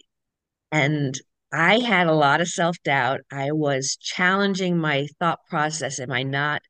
And 0.71 1.19
I 1.51 1.79
had 1.79 2.07
a 2.07 2.13
lot 2.13 2.41
of 2.41 2.47
self 2.47 2.77
doubt. 2.83 3.21
I 3.31 3.51
was 3.51 3.97
challenging 4.01 4.77
my 4.77 5.07
thought 5.19 5.39
process. 5.49 5.99
Am 5.99 6.11
I 6.11 6.23
not 6.23 6.61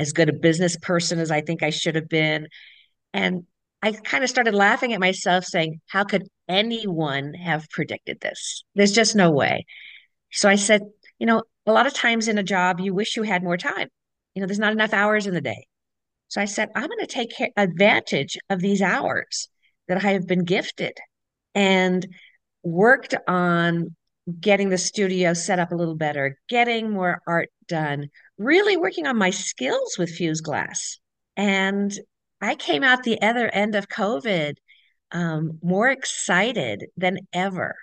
as 0.00 0.12
good 0.12 0.28
a 0.28 0.32
business 0.32 0.76
person 0.76 1.18
as 1.18 1.30
I 1.30 1.42
think 1.42 1.62
I 1.62 1.70
should 1.70 1.94
have 1.94 2.08
been? 2.08 2.48
And 3.12 3.44
I 3.82 3.92
kind 3.92 4.24
of 4.24 4.30
started 4.30 4.54
laughing 4.54 4.92
at 4.92 5.00
myself, 5.00 5.44
saying, 5.44 5.80
How 5.86 6.04
could 6.04 6.28
anyone 6.48 7.34
have 7.34 7.68
predicted 7.70 8.20
this? 8.20 8.64
There's 8.74 8.92
just 8.92 9.14
no 9.14 9.30
way. 9.30 9.66
So 10.32 10.48
I 10.48 10.56
said, 10.56 10.82
You 11.18 11.26
know, 11.26 11.42
a 11.66 11.72
lot 11.72 11.86
of 11.86 11.94
times 11.94 12.28
in 12.28 12.38
a 12.38 12.42
job, 12.42 12.80
you 12.80 12.94
wish 12.94 13.16
you 13.16 13.22
had 13.22 13.42
more 13.42 13.56
time. 13.56 13.88
You 14.34 14.40
know, 14.40 14.46
there's 14.46 14.58
not 14.58 14.72
enough 14.72 14.92
hours 14.92 15.26
in 15.26 15.34
the 15.34 15.40
day. 15.40 15.66
So 16.28 16.40
I 16.40 16.44
said, 16.44 16.68
I'm 16.76 16.86
going 16.86 17.00
to 17.00 17.06
take 17.06 17.32
advantage 17.56 18.38
of 18.48 18.60
these 18.60 18.80
hours 18.80 19.48
that 19.88 20.04
I 20.04 20.12
have 20.12 20.26
been 20.26 20.44
gifted 20.44 20.96
and 21.54 22.06
worked 22.62 23.14
on 23.26 23.96
getting 24.38 24.68
the 24.68 24.78
studio 24.78 25.34
set 25.34 25.58
up 25.58 25.72
a 25.72 25.74
little 25.74 25.96
better, 25.96 26.38
getting 26.48 26.90
more 26.90 27.20
art 27.26 27.50
done, 27.70 28.10
really 28.36 28.76
working 28.76 29.06
on 29.06 29.16
my 29.16 29.30
skills 29.30 29.96
with 29.98 30.10
fused 30.10 30.44
glass. 30.44 30.98
And 31.36 31.90
I 32.42 32.56
came 32.56 32.84
out 32.84 33.02
the 33.02 33.22
other 33.22 33.48
end 33.48 33.74
of 33.74 33.88
COVID 33.88 34.54
um, 35.12 35.58
more 35.62 35.88
excited 35.88 36.86
than 36.96 37.18
ever. 37.32 37.74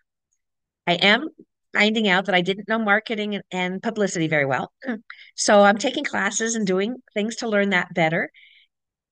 I 0.86 0.94
am 0.94 1.29
finding 1.74 2.08
out 2.08 2.25
that 2.25 2.36
I 2.36 2.41
didn't 2.41 2.67
know 2.67 2.79
marketing 2.79 3.41
and 3.51 3.82
publicity 3.82 4.27
very 4.27 4.46
well. 4.46 4.72
So 5.39 5.62
I'm 5.62 5.77
taking 5.77 6.03
classes 6.03 6.56
and 6.56 6.65
doing 6.65 6.96
things 7.13 7.38
to 7.38 7.48
learn 7.48 7.70
that 7.70 7.94
better. 7.94 8.32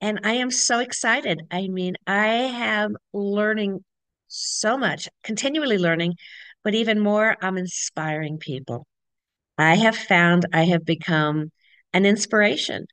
And 0.00 0.20
I 0.24 0.32
am 0.32 0.50
so 0.50 0.80
excited. 0.80 1.40
I 1.52 1.68
mean, 1.68 1.94
I 2.06 2.26
am 2.26 2.96
learning 3.12 3.84
so 4.26 4.76
much, 4.76 5.08
continually 5.22 5.78
learning, 5.78 6.14
but 6.64 6.74
even 6.74 6.98
more, 6.98 7.36
I'm 7.40 7.56
inspiring 7.56 8.38
people. 8.38 8.86
I 9.58 9.76
have 9.76 9.96
found 9.96 10.46
I 10.52 10.64
have 10.64 10.84
become 10.84 11.50
an 11.92 12.04
inspiration 12.04 12.86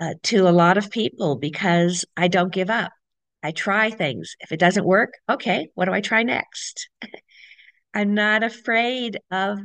uh, 0.00 0.14
to 0.24 0.48
a 0.48 0.50
lot 0.50 0.78
of 0.78 0.90
people 0.90 1.36
because 1.36 2.04
I 2.16 2.28
don't 2.28 2.52
give 2.52 2.70
up. 2.70 2.92
I 3.42 3.52
try 3.52 3.90
things. 3.90 4.34
If 4.40 4.52
it 4.52 4.60
doesn't 4.60 4.86
work, 4.86 5.12
okay, 5.28 5.68
what 5.74 5.84
do 5.84 5.92
I 5.92 6.00
try 6.00 6.22
next? 6.22 6.88
I'm 7.94 8.14
not 8.14 8.42
afraid 8.42 9.18
of, 9.30 9.58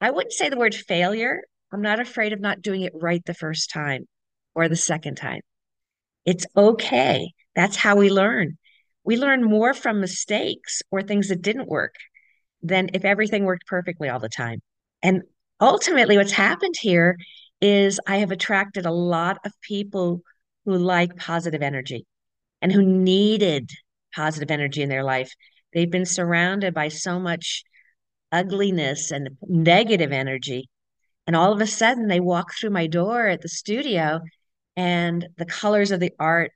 I 0.00 0.10
wouldn't 0.10 0.32
say 0.32 0.48
the 0.48 0.56
word 0.56 0.74
failure. 0.74 1.42
I'm 1.72 1.82
not 1.82 2.00
afraid 2.00 2.32
of 2.32 2.40
not 2.40 2.62
doing 2.62 2.82
it 2.82 2.92
right 2.94 3.24
the 3.24 3.34
first 3.34 3.70
time 3.70 4.06
or 4.54 4.68
the 4.68 4.76
second 4.76 5.16
time. 5.16 5.40
It's 6.24 6.46
okay. 6.56 7.32
That's 7.54 7.76
how 7.76 7.96
we 7.96 8.10
learn. 8.10 8.56
We 9.04 9.16
learn 9.16 9.44
more 9.44 9.74
from 9.74 10.00
mistakes 10.00 10.82
or 10.90 11.02
things 11.02 11.28
that 11.28 11.42
didn't 11.42 11.68
work 11.68 11.94
than 12.62 12.90
if 12.94 13.04
everything 13.04 13.44
worked 13.44 13.66
perfectly 13.66 14.08
all 14.08 14.20
the 14.20 14.28
time. 14.28 14.60
And 15.04 15.22
ultimately, 15.60 16.16
what's 16.16 16.32
happened 16.32 16.74
here 16.80 17.18
is 17.60 18.00
I 18.06 18.16
have 18.16 18.30
attracted 18.30 18.86
a 18.86 18.90
lot 18.90 19.38
of 19.44 19.52
people 19.60 20.22
who 20.64 20.76
like 20.76 21.16
positive 21.18 21.62
energy 21.62 22.06
and 22.62 22.72
who 22.72 22.82
needed 22.82 23.70
positive 24.16 24.50
energy 24.50 24.82
in 24.82 24.88
their 24.88 25.04
life. 25.04 25.30
They've 25.74 25.90
been 25.90 26.06
surrounded 26.06 26.72
by 26.72 26.88
so 26.88 27.20
much 27.20 27.64
ugliness 28.32 29.10
and 29.10 29.36
negative 29.42 30.10
energy. 30.10 30.70
And 31.26 31.36
all 31.36 31.52
of 31.52 31.60
a 31.60 31.66
sudden, 31.66 32.08
they 32.08 32.20
walk 32.20 32.54
through 32.54 32.70
my 32.70 32.86
door 32.86 33.28
at 33.28 33.42
the 33.42 33.48
studio, 33.48 34.20
and 34.74 35.28
the 35.36 35.44
colors 35.44 35.90
of 35.90 36.00
the 36.00 36.12
art, 36.18 36.52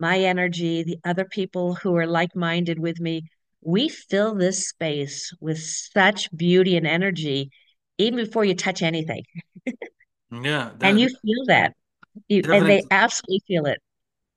my 0.00 0.18
energy, 0.18 0.82
the 0.82 0.98
other 1.04 1.24
people 1.24 1.74
who 1.76 1.96
are 1.96 2.06
like 2.06 2.34
minded 2.34 2.80
with 2.80 2.98
me, 3.00 3.22
we 3.60 3.88
fill 3.88 4.34
this 4.34 4.68
space 4.68 5.32
with 5.40 5.60
such 5.60 6.28
beauty 6.36 6.76
and 6.76 6.86
energy 6.86 7.50
even 8.02 8.24
before 8.24 8.44
you 8.44 8.54
touch 8.54 8.82
anything. 8.82 9.24
Yeah, 10.30 10.72
And 10.82 10.98
you 11.00 11.08
feel 11.08 11.44
that. 11.46 11.74
You, 12.28 12.44
and 12.52 12.68
they 12.68 12.84
absolutely 12.90 13.42
feel 13.46 13.66
it. 13.66 13.80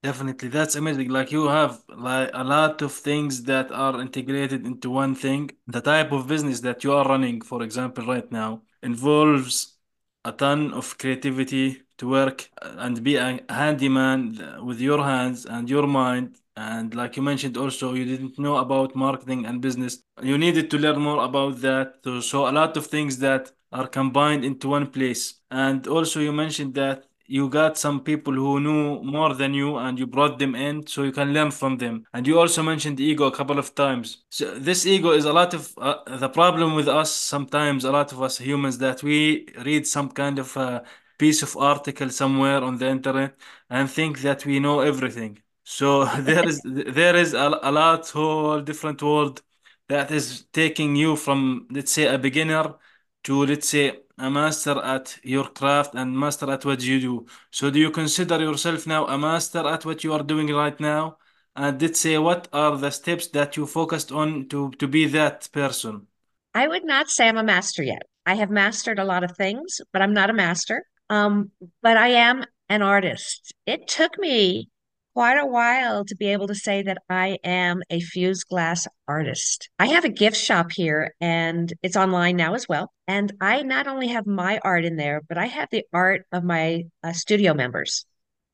Definitely, 0.04 0.50
that's 0.50 0.76
amazing. 0.76 1.10
Like 1.10 1.32
you 1.32 1.48
have 1.48 1.82
like 1.90 2.30
a 2.34 2.44
lot 2.44 2.82
of 2.84 2.94
things 2.94 3.44
that 3.44 3.72
are 3.72 4.00
integrated 4.00 4.64
into 4.66 4.92
one 4.92 5.16
thing. 5.16 5.50
The 5.68 5.82
type 5.82 6.12
of 6.12 6.28
business 6.28 6.60
that 6.62 6.84
you 6.84 6.94
are 6.94 7.06
running, 7.08 7.42
for 7.42 7.64
example, 7.64 8.06
right 8.06 8.32
now, 8.32 8.62
involves 8.84 9.78
a 10.24 10.32
ton 10.32 10.74
of 10.74 10.98
creativity 11.00 11.82
to 11.98 12.08
work 12.10 12.50
and 12.62 13.04
be 13.04 13.16
a 13.16 13.40
handyman 13.50 14.64
with 14.64 14.80
your 14.80 15.04
hands 15.04 15.46
and 15.48 15.68
your 15.70 15.88
mind. 15.88 16.38
And 16.58 16.96
like 16.96 17.18
you 17.18 17.24
mentioned 17.24 17.58
also, 17.58 17.94
you 17.94 18.06
didn't 18.06 18.40
know 18.40 18.58
about 18.58 18.96
marketing 18.96 19.46
and 19.46 19.62
business. 19.62 20.00
You 20.22 20.38
needed 20.38 20.72
to 20.72 20.78
learn 20.78 21.00
more 21.00 21.24
about 21.24 21.60
that. 21.62 21.96
So, 22.04 22.22
so 22.22 22.48
a 22.48 22.52
lot 22.52 22.78
of 22.78 22.88
things 22.88 23.18
that 23.20 23.52
are 23.72 23.88
combined 23.88 24.46
into 24.46 24.70
one 24.70 24.88
place. 24.88 25.34
And 25.52 25.86
also 25.88 26.22
you 26.22 26.32
mentioned 26.32 26.74
that 26.76 27.06
you 27.28 27.50
got 27.50 27.78
some 27.78 28.02
people 28.04 28.34
who 28.34 28.60
knew 28.60 29.02
more 29.04 29.34
than 29.34 29.54
you 29.54 29.78
and 29.78 29.98
you 29.98 30.06
brought 30.08 30.38
them 30.40 30.56
in 30.56 30.86
so 30.86 31.04
you 31.04 31.12
can 31.12 31.34
learn 31.34 31.50
from 31.50 31.78
them 31.78 32.06
and 32.14 32.28
you 32.28 32.40
also 32.40 32.62
mentioned 32.62 33.00
ego 33.00 33.26
a 33.26 33.32
couple 33.36 33.58
of 33.58 33.74
times 33.74 34.24
so 34.30 34.54
this 34.60 34.86
ego 34.86 35.12
is 35.12 35.26
a 35.26 35.34
lot 35.34 35.54
of 35.56 35.74
uh, 35.80 36.18
the 36.18 36.30
problem 36.30 36.76
with 36.76 36.88
us 36.88 37.12
sometimes 37.12 37.84
a 37.84 37.92
lot 37.92 38.12
of 38.12 38.22
us 38.22 38.38
humans 38.38 38.78
that 38.78 39.02
we 39.02 39.48
read 39.66 39.88
some 39.88 40.10
kind 40.12 40.38
of 40.38 40.56
uh, 40.56 40.82
piece 41.18 41.42
of 41.42 41.58
article 41.58 42.10
somewhere 42.12 42.64
on 42.64 42.78
the 42.78 42.88
internet 42.88 43.36
and 43.72 43.90
think 43.90 44.20
that 44.22 44.46
we 44.46 44.60
know 44.60 44.82
everything 44.82 45.40
so 45.66 46.06
there 46.22 46.48
is 46.48 46.62
there 46.64 47.16
is 47.16 47.34
a, 47.34 47.60
a 47.64 47.72
lot 47.72 48.08
whole 48.10 48.62
different 48.62 49.02
world 49.02 49.42
that 49.90 50.12
is 50.12 50.46
taking 50.54 50.96
you 50.96 51.16
from 51.16 51.68
let's 51.72 51.92
say 51.92 52.06
a 52.06 52.18
beginner 52.18 52.76
to 53.24 53.46
let's 53.46 53.68
say 53.70 54.00
a 54.18 54.30
master 54.30 54.80
at 54.82 55.18
your 55.24 55.50
craft 55.50 55.96
and 55.96 56.18
master 56.18 56.50
at 56.50 56.64
what 56.64 56.82
you 56.82 57.02
do. 57.02 57.26
So 57.52 57.70
do 57.70 57.80
you 57.80 57.92
consider 57.92 58.40
yourself 58.40 58.88
now 58.88 59.08
a 59.08 59.18
master 59.18 59.68
at 59.68 59.84
what 59.84 60.04
you 60.04 60.14
are 60.14 60.24
doing 60.24 60.54
right 60.54 60.80
now? 60.80 61.18
And 61.56 61.82
let's 61.82 62.00
say 62.00 62.18
what 62.18 62.48
are 62.54 62.78
the 62.78 62.92
steps 62.92 63.28
that 63.30 63.58
you 63.58 63.66
focused 63.66 64.12
on 64.12 64.48
to 64.50 64.72
to 64.72 64.88
be 64.88 65.08
that 65.08 65.50
person? 65.52 66.08
I 66.54 66.68
would 66.68 66.86
not 66.86 67.10
say 67.10 67.28
I'm 67.28 67.38
a 67.38 67.44
master 67.44 67.84
yet. 67.84 68.04
I 68.26 68.36
have 68.36 68.50
mastered 68.50 69.00
a 69.00 69.04
lot 69.04 69.24
of 69.24 69.36
things, 69.36 69.82
but 69.92 70.02
I'm 70.02 70.14
not 70.14 70.30
a 70.30 70.34
master. 70.34 70.86
Um, 71.10 71.52
but 71.82 71.98
I 71.98 72.10
am 72.10 72.46
an 72.70 72.82
artist. 72.82 73.54
It 73.66 73.88
took 73.88 74.18
me 74.18 74.70
quite 75.16 75.38
a 75.38 75.46
while 75.46 76.04
to 76.04 76.16
be 76.18 76.28
able 76.28 76.46
to 76.46 76.54
say 76.54 76.82
that 76.82 76.98
I 77.10 77.38
am 77.42 77.82
a 77.90 78.02
fused 78.02 78.50
glass 78.50 78.86
artist. 79.08 79.70
I 79.80 79.88
have 79.88 80.04
a 80.04 80.10
gift 80.10 80.36
shop 80.36 80.74
here 80.74 81.16
and 81.22 81.72
it's 81.82 81.96
online 81.96 82.36
now 82.36 82.54
as 82.54 82.68
well. 82.68 82.92
And 83.08 83.32
I 83.40 83.62
not 83.62 83.88
only 83.88 84.10
have 84.10 84.28
my 84.28 84.60
art 84.62 84.84
in 84.84 84.98
there, 84.98 85.22
but 85.30 85.38
I 85.38 85.46
have 85.46 85.70
the 85.72 85.86
art 85.94 86.24
of 86.34 86.44
my 86.44 86.84
uh, 87.02 87.14
studio 87.14 87.54
members 87.54 88.06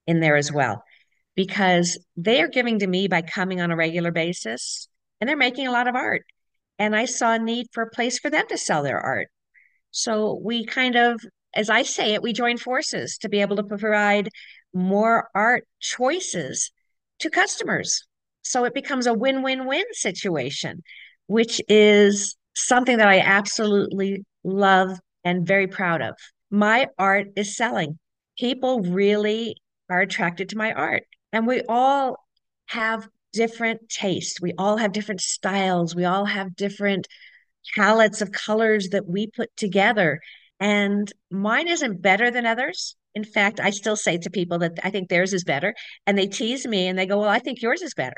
in 0.05 0.19
there 0.19 0.35
as 0.35 0.51
well 0.51 0.83
because 1.35 1.97
they 2.15 2.43
are 2.43 2.47
giving 2.47 2.77
to 2.79 2.87
me 2.87 3.07
by 3.07 3.23
coming 3.23 3.59
on 3.59 3.71
a 3.71 3.75
regular 3.75 4.11
basis 4.11 4.87
and 5.19 5.27
they're 5.27 5.35
making 5.35 5.65
a 5.65 5.71
lot 5.71 5.87
of 5.87 5.95
art. 5.95 6.25
And 6.77 6.95
I 6.95 7.05
saw 7.05 7.33
a 7.33 7.39
need 7.39 7.67
for 7.73 7.83
a 7.83 7.89
place 7.89 8.19
for 8.19 8.29
them 8.29 8.45
to 8.49 8.57
sell 8.57 8.83
their 8.83 8.99
art. 8.99 9.29
So 9.89 10.39
we 10.43 10.65
kind 10.67 10.95
of, 10.95 11.21
as 11.55 11.71
I 11.71 11.81
say 11.81 12.13
it, 12.13 12.21
we 12.21 12.33
join 12.33 12.57
forces 12.57 13.17
to 13.21 13.29
be 13.29 13.41
able 13.41 13.55
to 13.55 13.63
provide 13.63 14.29
more 14.73 15.29
art 15.35 15.65
choices 15.79 16.71
to 17.19 17.29
customers. 17.29 18.05
So 18.43 18.63
it 18.65 18.73
becomes 18.73 19.07
a 19.07 19.13
win-win-win 19.13 19.85
situation, 19.91 20.81
which 21.27 21.61
is 21.67 22.35
something 22.55 22.97
that 22.97 23.07
I 23.07 23.19
absolutely 23.19 24.25
love 24.43 24.99
and 25.23 25.45
very 25.45 25.67
proud 25.67 26.01
of. 26.01 26.15
My 26.49 26.87
art 26.97 27.27
is 27.35 27.55
selling. 27.55 27.99
People 28.37 28.81
really 28.81 29.55
are 29.89 30.01
attracted 30.01 30.49
to 30.49 30.57
my 30.57 30.73
art. 30.73 31.03
And 31.31 31.45
we 31.45 31.61
all 31.69 32.17
have 32.67 33.07
different 33.33 33.89
tastes. 33.89 34.41
We 34.41 34.53
all 34.57 34.77
have 34.77 34.91
different 34.91 35.21
styles. 35.21 35.95
We 35.95 36.05
all 36.05 36.25
have 36.25 36.55
different 36.55 37.07
palettes 37.75 38.21
of 38.21 38.31
colors 38.31 38.89
that 38.89 39.07
we 39.07 39.27
put 39.27 39.55
together. 39.55 40.19
And 40.59 41.11
mine 41.29 41.67
isn't 41.67 42.01
better 42.01 42.31
than 42.31 42.45
others. 42.45 42.95
In 43.15 43.23
fact, 43.23 43.59
I 43.59 43.69
still 43.71 43.95
say 43.95 44.17
to 44.17 44.29
people 44.29 44.59
that 44.59 44.79
I 44.83 44.89
think 44.89 45.09
theirs 45.09 45.33
is 45.33 45.43
better. 45.43 45.73
And 46.07 46.17
they 46.17 46.27
tease 46.27 46.65
me 46.67 46.87
and 46.87 46.97
they 46.97 47.05
go, 47.05 47.19
Well, 47.19 47.29
I 47.29 47.39
think 47.39 47.61
yours 47.61 47.81
is 47.81 47.93
better 47.93 48.15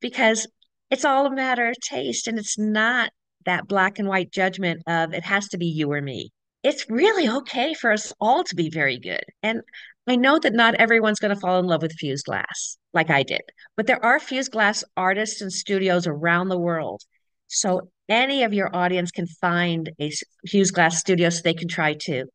because 0.00 0.46
it's 0.90 1.04
all 1.04 1.26
a 1.26 1.34
matter 1.34 1.68
of 1.68 1.76
taste. 1.80 2.28
And 2.28 2.38
it's 2.38 2.58
not 2.58 3.10
that 3.46 3.66
black 3.68 3.98
and 3.98 4.08
white 4.08 4.30
judgment 4.32 4.82
of 4.86 5.12
it 5.14 5.24
has 5.24 5.48
to 5.48 5.58
be 5.58 5.66
you 5.66 5.90
or 5.92 6.00
me. 6.00 6.30
it's 6.62 6.88
really 6.88 7.28
okay 7.28 7.74
for 7.74 7.92
us 7.92 8.12
all 8.20 8.44
to 8.44 8.54
be 8.54 8.70
very 8.70 8.98
good. 8.98 9.24
And 9.42 9.62
I 10.06 10.16
know 10.16 10.38
that 10.38 10.52
not 10.52 10.74
everyone's 10.76 11.18
going 11.20 11.34
to 11.34 11.40
fall 11.40 11.58
in 11.58 11.66
love 11.66 11.82
with 11.82 11.92
fused 11.92 12.26
glass 12.26 12.76
like 12.92 13.10
I 13.10 13.22
did, 13.22 13.42
but 13.76 13.86
there 13.86 14.04
are 14.04 14.20
fused 14.20 14.52
glass 14.52 14.84
artists 14.96 15.40
and 15.40 15.52
studios 15.52 16.06
around 16.06 16.48
the 16.48 16.58
world. 16.58 17.02
So 17.48 17.90
any 18.08 18.42
of 18.44 18.52
your 18.52 18.74
audience 18.74 19.10
can 19.10 19.26
find 19.26 19.90
a 20.00 20.12
fused 20.46 20.74
glass 20.74 20.98
studio 20.98 21.30
so 21.30 21.40
they 21.42 21.54
can 21.54 21.68
try 21.68 21.94
too. 21.94 22.26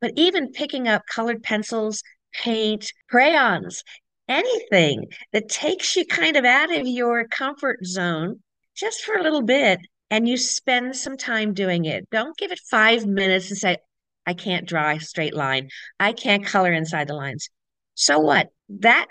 But 0.00 0.12
even 0.16 0.52
picking 0.52 0.88
up 0.88 1.02
colored 1.06 1.42
pencils, 1.42 2.02
paint, 2.34 2.92
crayons, 3.08 3.82
anything 4.28 5.06
that 5.32 5.48
takes 5.48 5.96
you 5.96 6.04
kind 6.04 6.36
of 6.36 6.44
out 6.44 6.74
of 6.74 6.86
your 6.86 7.26
comfort 7.28 7.84
zone 7.84 8.40
just 8.76 9.02
for 9.02 9.16
a 9.16 9.22
little 9.22 9.42
bit 9.42 9.80
and 10.10 10.28
you 10.28 10.36
spend 10.36 10.96
some 10.96 11.16
time 11.16 11.54
doing 11.54 11.84
it. 11.84 12.08
Don't 12.10 12.36
give 12.36 12.52
it 12.52 12.60
five 12.70 13.06
minutes 13.06 13.50
and 13.50 13.58
say, 13.58 13.76
I 14.26 14.34
can't 14.34 14.66
draw 14.66 14.90
a 14.90 15.00
straight 15.00 15.34
line. 15.34 15.68
I 15.98 16.12
can't 16.12 16.44
color 16.44 16.72
inside 16.72 17.08
the 17.08 17.14
lines. 17.14 17.48
So 17.94 18.18
what? 18.18 18.48
That 18.68 19.06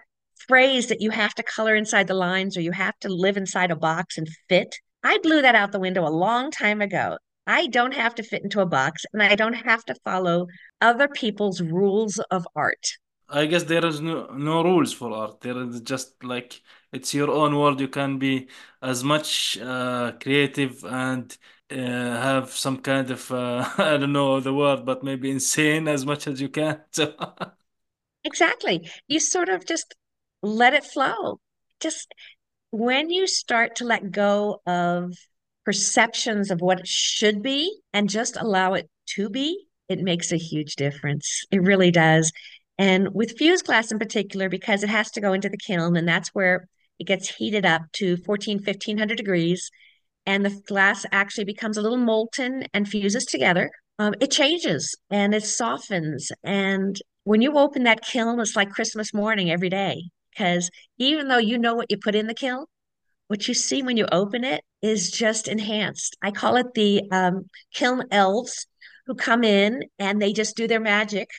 phrase 0.48 0.88
that 0.88 1.02
you 1.02 1.10
have 1.10 1.34
to 1.36 1.44
color 1.44 1.76
inside 1.76 2.08
the 2.08 2.14
lines 2.14 2.58
or 2.58 2.62
you 2.62 2.72
have 2.72 2.98
to 3.00 3.10
live 3.10 3.38
inside 3.38 3.72
a 3.72 3.76
box 3.76 4.18
and 4.18 4.28
fit, 4.50 4.76
I 5.04 5.18
blew 5.20 5.42
that 5.42 5.56
out 5.56 5.72
the 5.72 5.80
window 5.80 6.06
a 6.08 6.10
long 6.10 6.52
time 6.52 6.82
ago. 6.82 7.18
I 7.48 7.68
don't 7.68 7.94
have 7.94 8.16
to 8.16 8.24
fit 8.24 8.44
into 8.44 8.62
a 8.62 8.66
box 8.66 9.06
and 9.14 9.24
I 9.24 9.36
don't 9.36 9.54
have 9.54 9.84
to 9.86 9.96
follow 10.04 10.48
other 10.82 11.08
people's 11.08 11.62
rules 11.62 12.20
of 12.32 12.48
art. 12.56 12.86
I 13.28 13.48
guess 13.48 13.64
there 13.64 13.84
is 13.86 14.02
no 14.02 14.28
no 14.36 14.64
rules 14.64 14.94
for 14.94 15.12
art. 15.12 15.42
There 15.42 15.58
is 15.64 15.82
just 15.82 16.24
like 16.24 16.62
it's 16.92 17.14
your 17.14 17.32
own 17.32 17.56
world. 17.58 17.80
You 17.82 17.88
can 17.88 18.20
be 18.20 18.50
as 18.82 19.04
much 19.04 19.58
uh, 19.58 20.14
creative 20.22 20.84
and 20.86 21.36
uh, 21.72 21.76
have 21.76 22.52
some 22.52 22.78
kind 22.82 23.10
of 23.10 23.32
uh, 23.32 23.68
I 23.78 23.98
don't 23.98 24.14
know 24.14 24.40
the 24.40 24.54
word, 24.54 24.86
but 24.86 25.04
maybe 25.04 25.32
insane 25.32 25.88
as 25.88 26.06
much 26.06 26.28
as 26.28 26.40
you 26.42 26.50
can. 26.50 26.82
So 26.92 27.16
Exactly. 28.24 28.90
You 29.08 29.20
sort 29.20 29.50
of 29.50 29.66
just 29.66 29.96
let 30.42 30.74
it 30.74 30.84
flow. 30.84 31.40
Just 31.80 32.14
when 32.72 33.10
you 33.10 33.28
start 33.28 33.78
to 33.78 33.86
let 33.86 34.12
go 34.12 34.62
of 34.66 35.14
perceptions 35.66 36.52
of 36.52 36.62
what 36.62 36.80
it 36.80 36.88
should 36.88 37.42
be 37.42 37.76
and 37.94 38.10
just 38.10 38.38
allow 38.38 38.74
it 38.74 38.90
to 39.16 39.30
be, 39.30 39.68
it 39.90 40.00
makes 40.00 40.32
a 40.32 40.38
huge 40.38 40.76
difference. 40.76 41.44
It 41.52 41.62
really 41.62 41.92
does. 41.92 42.32
And 42.78 43.14
with 43.14 43.38
fused 43.38 43.66
glass 43.66 43.92
in 43.92 44.00
particular, 44.00 44.50
because 44.50 44.84
it 44.84 44.90
has 44.90 45.12
to 45.12 45.22
go 45.22 45.34
into 45.34 45.50
the 45.50 45.58
kiln, 45.58 45.96
and 45.96 46.08
that's 46.08 46.30
where 46.30 46.68
it 47.00 47.08
gets 47.08 47.36
heated 47.36 47.66
up 47.66 47.84
to 47.94 48.18
14, 48.18 48.58
1500 48.58 49.18
degrees, 49.18 49.70
and 50.26 50.46
the 50.46 50.62
glass 50.68 51.06
actually 51.12 51.46
becomes 51.46 51.78
a 51.78 51.82
little 51.82 51.98
molten 51.98 52.66
and 52.74 52.88
fuses 52.88 53.26
together. 53.26 53.70
Um, 54.00 54.14
it 54.20 54.32
changes 54.32 54.96
and 55.10 55.34
it 55.34 55.46
softens. 55.46 56.32
And 56.44 57.00
when 57.24 57.42
you 57.42 57.58
open 57.58 57.84
that 57.84 58.04
kiln, 58.04 58.40
it's 58.40 58.56
like 58.56 58.72
Christmas 58.72 59.14
morning 59.14 59.52
every 59.52 59.70
day. 59.70 60.04
Because 60.32 60.70
even 60.98 61.30
though 61.30 61.38
you 61.38 61.58
know 61.58 61.76
what 61.76 61.90
you 61.90 61.98
put 61.98 62.16
in 62.16 62.28
the 62.28 62.34
kiln, 62.34 62.66
what 63.28 63.48
you 63.48 63.54
see 63.54 63.82
when 63.84 63.98
you 63.98 64.08
open 64.12 64.44
it 64.44 64.64
is 64.82 65.12
just 65.12 65.48
enhanced. 65.48 66.16
I 66.22 66.32
call 66.32 66.58
it 66.58 66.74
the 66.74 67.04
um, 67.12 67.48
kiln 67.74 68.04
elves 68.12 68.68
who 69.08 69.16
come 69.16 69.44
in 69.44 69.84
and 70.00 70.22
they 70.22 70.34
just 70.34 70.56
do 70.56 70.68
their 70.68 70.80
magic 70.80 71.30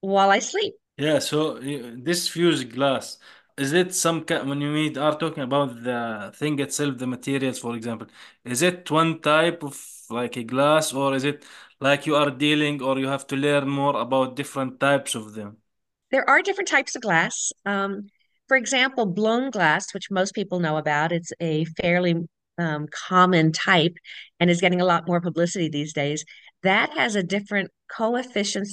while 0.00 0.30
I 0.30 0.38
sleep. 0.40 0.74
yeah, 0.96 1.18
so 1.18 1.58
this 1.58 2.28
fused 2.28 2.72
glass 2.72 3.18
is 3.58 3.72
it 3.72 3.94
some 3.94 4.24
kind 4.24 4.48
when 4.48 4.60
you 4.60 4.70
mean 4.70 4.98
are 4.98 5.18
talking 5.18 5.42
about 5.42 5.82
the 5.82 6.30
thing 6.36 6.58
itself, 6.60 6.98
the 6.98 7.06
materials, 7.06 7.58
for 7.58 7.74
example, 7.74 8.06
is 8.44 8.60
it 8.62 8.90
one 8.90 9.18
type 9.20 9.62
of 9.62 9.74
like 10.10 10.36
a 10.36 10.44
glass, 10.44 10.92
or 10.92 11.14
is 11.14 11.24
it 11.24 11.44
like 11.80 12.06
you 12.06 12.14
are 12.16 12.30
dealing, 12.30 12.82
or 12.82 12.98
you 12.98 13.08
have 13.08 13.26
to 13.28 13.36
learn 13.36 13.68
more 13.68 13.98
about 14.00 14.36
different 14.36 14.78
types 14.78 15.14
of 15.14 15.32
them? 15.34 15.56
There 16.10 16.28
are 16.28 16.42
different 16.42 16.68
types 16.68 16.94
of 16.96 17.02
glass. 17.02 17.52
Um, 17.64 18.08
for 18.48 18.56
example, 18.56 19.06
blown 19.06 19.50
glass, 19.50 19.92
which 19.92 20.10
most 20.10 20.34
people 20.34 20.60
know 20.60 20.76
about, 20.76 21.12
it's 21.12 21.32
a 21.40 21.64
fairly 21.64 22.16
um, 22.58 22.86
common 22.90 23.52
type 23.52 23.96
and 24.40 24.50
is 24.50 24.60
getting 24.60 24.80
a 24.80 24.84
lot 24.84 25.06
more 25.06 25.20
publicity 25.20 25.68
these 25.68 25.92
days. 25.92 26.24
That 26.62 26.90
has 26.96 27.14
a 27.14 27.22
different 27.22 27.70
coefficient 27.88 28.68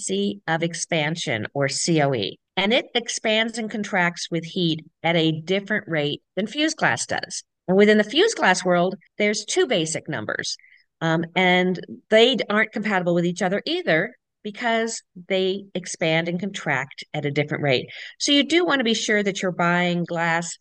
of 0.48 0.64
expansion 0.64 1.48
or 1.54 1.68
COE, 1.68 2.36
and 2.58 2.74
it 2.74 2.88
expands 2.96 3.58
and 3.58 3.70
contracts 3.70 4.30
with 4.32 4.46
heat 4.46 4.86
at 5.04 5.16
a 5.16 5.42
different 5.42 5.88
rate 5.88 6.22
than 6.36 6.48
fused 6.48 6.78
glass 6.78 7.06
does. 7.06 7.44
And 7.68 7.78
within 7.78 7.98
the 7.98 8.04
fused 8.04 8.38
glass 8.38 8.66
world, 8.66 8.96
there's 9.18 9.46
two 9.46 9.68
basic 9.68 10.10
numbers, 10.10 10.58
um, 11.02 11.26
and 11.36 11.80
they 12.10 12.38
aren't 12.50 12.72
compatible 12.72 13.14
with 13.14 13.26
each 13.26 13.42
other 13.42 13.62
either 13.66 14.16
because 14.44 15.02
they 15.30 15.66
expand 15.74 16.28
and 16.28 16.40
contract 16.40 17.04
at 17.14 17.26
a 17.26 17.32
different 17.32 17.64
rate. 17.64 17.88
So 18.20 18.32
you 18.32 18.44
do 18.44 18.66
want 18.66 18.80
to 18.80 18.84
be 18.84 18.94
sure 18.94 19.24
that 19.24 19.42
you're 19.42 19.52
buying 19.52 20.04
glass 20.04 20.58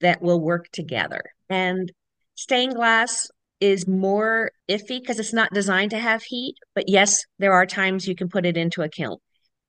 that 0.00 0.22
will 0.22 0.40
work 0.40 0.66
together. 0.72 1.22
And 1.48 1.92
stained 2.34 2.74
glass 2.74 3.28
is 3.60 3.86
more 3.86 4.50
iffy 4.68 5.00
because 5.00 5.18
it's 5.18 5.32
not 5.32 5.52
designed 5.52 5.90
to 5.92 5.98
have 5.98 6.22
heat. 6.22 6.56
But 6.74 6.88
yes, 6.88 7.22
there 7.38 7.52
are 7.52 7.66
times 7.66 8.06
you 8.06 8.14
can 8.14 8.28
put 8.28 8.46
it 8.46 8.56
into 8.56 8.82
a 8.82 8.88
kiln. 8.88 9.18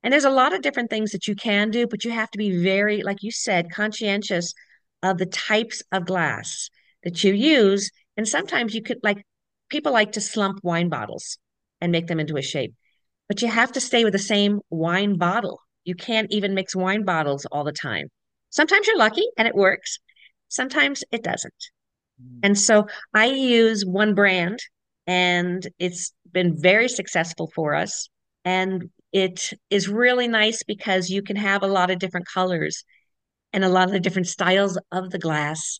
And 0.03 0.13
there's 0.13 0.25
a 0.25 0.30
lot 0.30 0.53
of 0.53 0.62
different 0.62 0.89
things 0.89 1.12
that 1.12 1.27
you 1.27 1.36
can 1.36 1.69
do, 1.71 1.88
but 1.88 2.06
you 2.06 2.12
have 2.12 2.32
to 2.32 2.38
be 2.38 2.63
very, 2.63 3.03
like 3.03 3.23
you 3.23 3.32
said, 3.32 3.71
conscientious 3.71 4.53
of 5.03 5.17
the 5.17 5.25
types 5.25 5.84
of 5.91 6.06
glass 6.06 6.69
that 7.03 7.23
you 7.23 7.34
use. 7.34 7.91
And 8.15 8.27
sometimes 8.27 8.73
you 8.73 8.82
could, 8.82 8.99
like, 9.03 9.23
people 9.69 9.91
like 9.91 10.13
to 10.13 10.21
slump 10.21 10.60
wine 10.63 10.89
bottles 10.89 11.38
and 11.82 11.91
make 11.91 12.08
them 12.08 12.19
into 12.19 12.38
a 12.38 12.41
shape 12.41 12.73
but 13.28 13.42
you 13.42 13.48
have 13.48 13.72
to 13.74 13.82
stay 13.82 14.04
with 14.04 14.13
the 14.13 14.20
same 14.20 14.62
wine 14.70 15.18
bottle. 15.18 15.60
You 15.84 15.96
can't 15.96 16.28
even 16.32 16.54
mix 16.54 16.76
wine 16.76 17.04
bottles 17.04 17.46
all 17.52 17.63
the 17.63 17.72
time. 17.72 18.08
Sometimes 18.50 18.88
you're 18.88 18.98
lucky 18.98 19.26
and 19.38 19.48
it 19.48 19.56
works, 19.56 20.00
sometimes 20.48 21.04
it 21.12 21.24
doesn't. 21.24 21.54
Mm. 22.22 22.40
And 22.44 22.58
so 22.58 22.88
I 23.13 23.26
use 23.26 23.86
one 23.86 24.13
brand 24.16 24.60
and 25.06 25.68
it's 25.80 26.13
been 26.32 26.60
very 26.60 26.90
successful 26.90 27.52
for 27.56 27.76
us. 27.76 28.10
And 28.46 28.90
it 29.12 29.54
is 29.70 29.88
really 29.88 30.28
nice 30.28 30.63
because 30.63 31.10
you 31.10 31.22
can 31.22 31.36
have 31.36 31.63
a 31.63 31.68
lot 31.68 31.90
of 31.90 32.00
different 32.00 32.28
colors 32.28 32.84
and 33.54 33.63
a 33.63 33.70
lot 33.70 33.88
of 33.88 33.94
the 33.94 34.00
different 34.00 34.28
styles 34.28 34.78
of 34.92 35.10
the 35.10 35.20
glass 35.20 35.80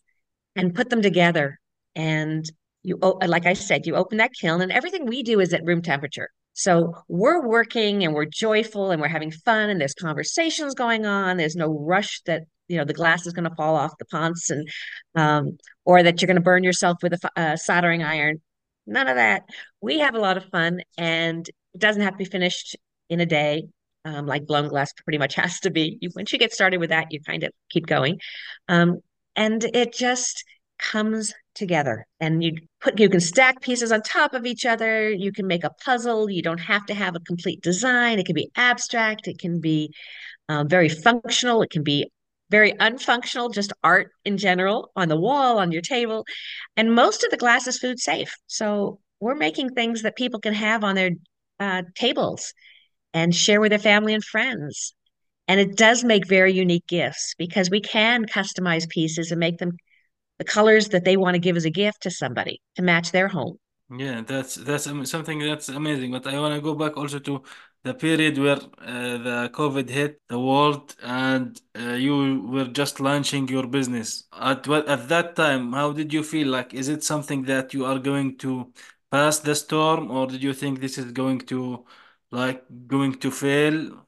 and 0.56 0.74
put 0.74 0.90
them 0.90 1.02
together. 1.02 1.58
And 1.94 2.44
you, 2.82 2.96
like 2.96 3.46
I 3.46 3.52
said, 3.52 3.86
you 3.86 3.94
open 3.94 4.18
that 4.18 4.32
kiln 4.38 4.60
and 4.60 4.72
everything 4.72 5.06
we 5.06 5.22
do 5.22 5.40
is 5.40 5.52
at 5.52 5.64
room 5.64 5.82
temperature. 5.82 6.30
So 6.58 6.92
we're 7.06 7.46
working 7.46 8.02
and 8.04 8.12
we're 8.12 8.24
joyful 8.24 8.90
and 8.90 9.00
we're 9.00 9.06
having 9.06 9.30
fun 9.30 9.70
and 9.70 9.80
there's 9.80 9.94
conversations 9.94 10.74
going 10.74 11.06
on. 11.06 11.36
There's 11.36 11.54
no 11.54 11.68
rush 11.68 12.20
that 12.26 12.42
you 12.66 12.76
know 12.76 12.84
the 12.84 12.92
glass 12.92 13.28
is 13.28 13.32
going 13.32 13.48
to 13.48 13.54
fall 13.54 13.76
off 13.76 13.96
the 13.96 14.04
ponce 14.06 14.50
and 14.50 14.68
um, 15.14 15.56
or 15.84 16.02
that 16.02 16.20
you're 16.20 16.26
going 16.26 16.34
to 16.34 16.42
burn 16.42 16.64
yourself 16.64 16.98
with 17.00 17.12
a 17.12 17.30
uh, 17.40 17.56
soldering 17.56 18.02
iron. 18.02 18.40
None 18.88 19.06
of 19.06 19.14
that. 19.14 19.44
We 19.80 20.00
have 20.00 20.16
a 20.16 20.18
lot 20.18 20.36
of 20.36 20.46
fun 20.46 20.80
and 20.98 21.48
it 21.48 21.80
doesn't 21.80 22.02
have 22.02 22.14
to 22.14 22.18
be 22.18 22.24
finished 22.24 22.76
in 23.08 23.20
a 23.20 23.26
day. 23.26 23.68
Um, 24.04 24.26
like 24.26 24.46
blown 24.46 24.66
glass 24.66 24.92
pretty 25.04 25.18
much 25.18 25.34
has 25.36 25.60
to 25.60 25.70
be. 25.70 25.96
You, 26.00 26.10
once 26.16 26.32
you 26.32 26.40
get 26.40 26.52
started 26.52 26.78
with 26.78 26.90
that, 26.90 27.12
you 27.12 27.20
kind 27.20 27.44
of 27.44 27.52
keep 27.70 27.86
going. 27.86 28.18
Um, 28.66 28.98
and 29.36 29.62
it 29.62 29.92
just 29.92 30.44
comes 30.78 31.32
together. 31.54 32.06
And 32.20 32.42
you 32.42 32.56
put 32.80 32.98
you 32.98 33.08
can 33.08 33.20
stack 33.20 33.60
pieces 33.60 33.92
on 33.92 34.02
top 34.02 34.34
of 34.34 34.46
each 34.46 34.64
other. 34.64 35.10
You 35.10 35.32
can 35.32 35.46
make 35.46 35.64
a 35.64 35.70
puzzle. 35.84 36.30
You 36.30 36.42
don't 36.42 36.58
have 36.60 36.86
to 36.86 36.94
have 36.94 37.16
a 37.16 37.20
complete 37.20 37.60
design. 37.62 38.18
It 38.18 38.26
can 38.26 38.34
be 38.34 38.50
abstract. 38.56 39.28
It 39.28 39.38
can 39.38 39.60
be 39.60 39.92
uh, 40.48 40.64
very 40.64 40.88
functional. 40.88 41.62
It 41.62 41.70
can 41.70 41.82
be 41.82 42.10
very 42.50 42.72
unfunctional 42.72 43.52
just 43.52 43.72
art 43.84 44.10
in 44.24 44.38
general 44.38 44.90
on 44.96 45.08
the 45.08 45.20
wall 45.20 45.58
on 45.58 45.72
your 45.72 45.82
table. 45.82 46.24
And 46.76 46.94
most 46.94 47.24
of 47.24 47.30
the 47.30 47.36
glass 47.36 47.66
is 47.66 47.78
food 47.78 47.98
safe. 47.98 48.32
So 48.46 49.00
we're 49.20 49.34
making 49.34 49.70
things 49.70 50.02
that 50.02 50.16
people 50.16 50.40
can 50.40 50.54
have 50.54 50.84
on 50.84 50.94
their 50.94 51.10
uh, 51.60 51.82
tables 51.94 52.54
and 53.12 53.34
share 53.34 53.60
with 53.60 53.70
their 53.70 53.78
family 53.78 54.14
and 54.14 54.24
friends. 54.24 54.94
And 55.46 55.58
it 55.58 55.76
does 55.76 56.04
make 56.04 56.26
very 56.26 56.52
unique 56.52 56.86
gifts 56.86 57.34
because 57.38 57.70
we 57.70 57.80
can 57.80 58.26
customize 58.26 58.88
pieces 58.88 59.30
and 59.30 59.40
make 59.40 59.58
them 59.58 59.72
the 60.38 60.44
colors 60.44 60.88
that 60.88 61.04
they 61.04 61.16
want 61.16 61.34
to 61.34 61.40
give 61.40 61.56
as 61.56 61.64
a 61.64 61.70
gift 61.70 62.02
to 62.02 62.10
somebody 62.10 62.60
to 62.76 62.82
match 62.82 63.12
their 63.12 63.28
home. 63.28 63.58
Yeah, 63.90 64.20
that's 64.20 64.56
that's 64.56 64.84
something 64.84 65.38
that's 65.38 65.68
amazing. 65.70 66.12
But 66.12 66.26
I 66.26 66.38
want 66.38 66.54
to 66.54 66.60
go 66.60 66.74
back 66.74 66.96
also 66.98 67.18
to 67.20 67.42
the 67.84 67.94
period 67.94 68.36
where 68.36 68.56
uh, 68.56 69.16
the 69.18 69.50
COVID 69.54 69.88
hit 69.88 70.20
the 70.28 70.38
world 70.38 70.94
and 71.02 71.58
uh, 71.74 71.92
you 71.94 72.42
were 72.42 72.66
just 72.66 73.00
launching 73.00 73.48
your 73.48 73.66
business. 73.66 74.24
At 74.32 74.68
what 74.68 74.86
at 74.88 75.08
that 75.08 75.36
time, 75.36 75.72
how 75.72 75.92
did 75.92 76.12
you 76.12 76.22
feel? 76.22 76.48
Like, 76.48 76.74
is 76.74 76.88
it 76.88 77.02
something 77.02 77.44
that 77.44 77.72
you 77.72 77.86
are 77.86 77.98
going 77.98 78.36
to 78.38 78.72
pass 79.10 79.38
the 79.38 79.54
storm, 79.54 80.10
or 80.10 80.26
did 80.26 80.42
you 80.42 80.52
think 80.52 80.80
this 80.80 80.98
is 80.98 81.10
going 81.12 81.40
to 81.52 81.86
like 82.30 82.64
going 82.88 83.14
to 83.20 83.30
fail? 83.30 84.06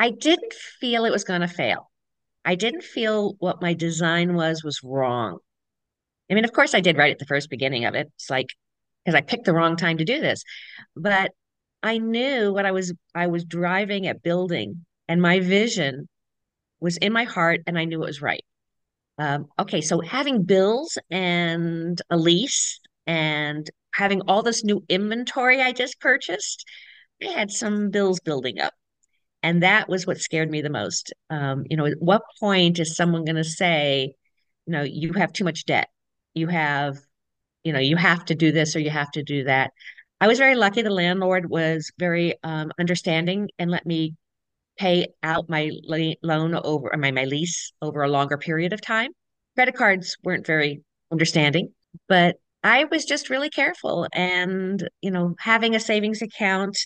I 0.00 0.10
didn't 0.10 0.52
feel 0.52 1.04
it 1.04 1.10
was 1.12 1.22
going 1.22 1.42
to 1.42 1.48
fail. 1.48 1.91
I 2.44 2.54
didn't 2.54 2.82
feel 2.82 3.34
what 3.38 3.62
my 3.62 3.74
design 3.74 4.34
was 4.34 4.64
was 4.64 4.80
wrong. 4.82 5.38
I 6.30 6.34
mean, 6.34 6.44
of 6.44 6.52
course, 6.52 6.74
I 6.74 6.80
did 6.80 6.96
right 6.96 7.12
at 7.12 7.18
the 7.18 7.26
first 7.26 7.50
beginning 7.50 7.84
of 7.84 7.94
it. 7.94 8.10
It's 8.16 8.30
like 8.30 8.48
because 9.04 9.16
I 9.16 9.20
picked 9.20 9.44
the 9.44 9.52
wrong 9.52 9.76
time 9.76 9.98
to 9.98 10.04
do 10.04 10.20
this, 10.20 10.44
but 10.96 11.32
I 11.82 11.98
knew 11.98 12.52
what 12.52 12.66
I 12.66 12.72
was 12.72 12.92
I 13.14 13.26
was 13.28 13.44
driving 13.44 14.06
at 14.06 14.22
building, 14.22 14.84
and 15.08 15.20
my 15.20 15.40
vision 15.40 16.08
was 16.80 16.96
in 16.98 17.12
my 17.12 17.24
heart, 17.24 17.60
and 17.66 17.78
I 17.78 17.84
knew 17.84 18.02
it 18.02 18.06
was 18.06 18.22
right. 18.22 18.44
Um, 19.18 19.46
okay, 19.58 19.80
so 19.80 20.00
having 20.00 20.44
bills 20.44 20.98
and 21.10 22.00
a 22.10 22.16
lease 22.16 22.80
and 23.06 23.68
having 23.94 24.22
all 24.22 24.42
this 24.42 24.64
new 24.64 24.84
inventory 24.88 25.60
I 25.60 25.72
just 25.72 26.00
purchased, 26.00 26.64
I 27.22 27.26
had 27.26 27.50
some 27.50 27.90
bills 27.90 28.20
building 28.20 28.58
up. 28.60 28.74
And 29.42 29.62
that 29.62 29.88
was 29.88 30.06
what 30.06 30.18
scared 30.18 30.50
me 30.50 30.62
the 30.62 30.70
most. 30.70 31.12
Um, 31.30 31.64
you 31.68 31.76
know, 31.76 31.86
at 31.86 32.00
what 32.00 32.22
point 32.38 32.78
is 32.78 32.96
someone 32.96 33.24
going 33.24 33.36
to 33.36 33.44
say, 33.44 34.14
you 34.66 34.72
know, 34.72 34.82
you 34.82 35.12
have 35.14 35.32
too 35.32 35.44
much 35.44 35.64
debt? 35.64 35.88
You 36.34 36.46
have, 36.48 36.98
you 37.64 37.72
know, 37.72 37.80
you 37.80 37.96
have 37.96 38.24
to 38.26 38.34
do 38.34 38.52
this 38.52 38.76
or 38.76 38.78
you 38.78 38.90
have 38.90 39.10
to 39.12 39.22
do 39.22 39.44
that. 39.44 39.72
I 40.20 40.28
was 40.28 40.38
very 40.38 40.54
lucky. 40.54 40.82
The 40.82 40.90
landlord 40.90 41.50
was 41.50 41.90
very 41.98 42.34
um, 42.44 42.70
understanding 42.78 43.48
and 43.58 43.70
let 43.70 43.84
me 43.84 44.14
pay 44.78 45.08
out 45.22 45.48
my 45.48 45.70
loan 45.84 46.54
over 46.54 46.90
my, 46.96 47.10
my 47.10 47.24
lease 47.24 47.72
over 47.82 48.02
a 48.02 48.08
longer 48.08 48.38
period 48.38 48.72
of 48.72 48.80
time. 48.80 49.10
Credit 49.56 49.74
cards 49.74 50.16
weren't 50.22 50.46
very 50.46 50.82
understanding, 51.10 51.72
but 52.08 52.36
I 52.64 52.84
was 52.84 53.04
just 53.04 53.28
really 53.30 53.50
careful 53.50 54.06
and, 54.12 54.88
you 55.00 55.10
know, 55.10 55.34
having 55.38 55.74
a 55.74 55.80
savings 55.80 56.22
account, 56.22 56.78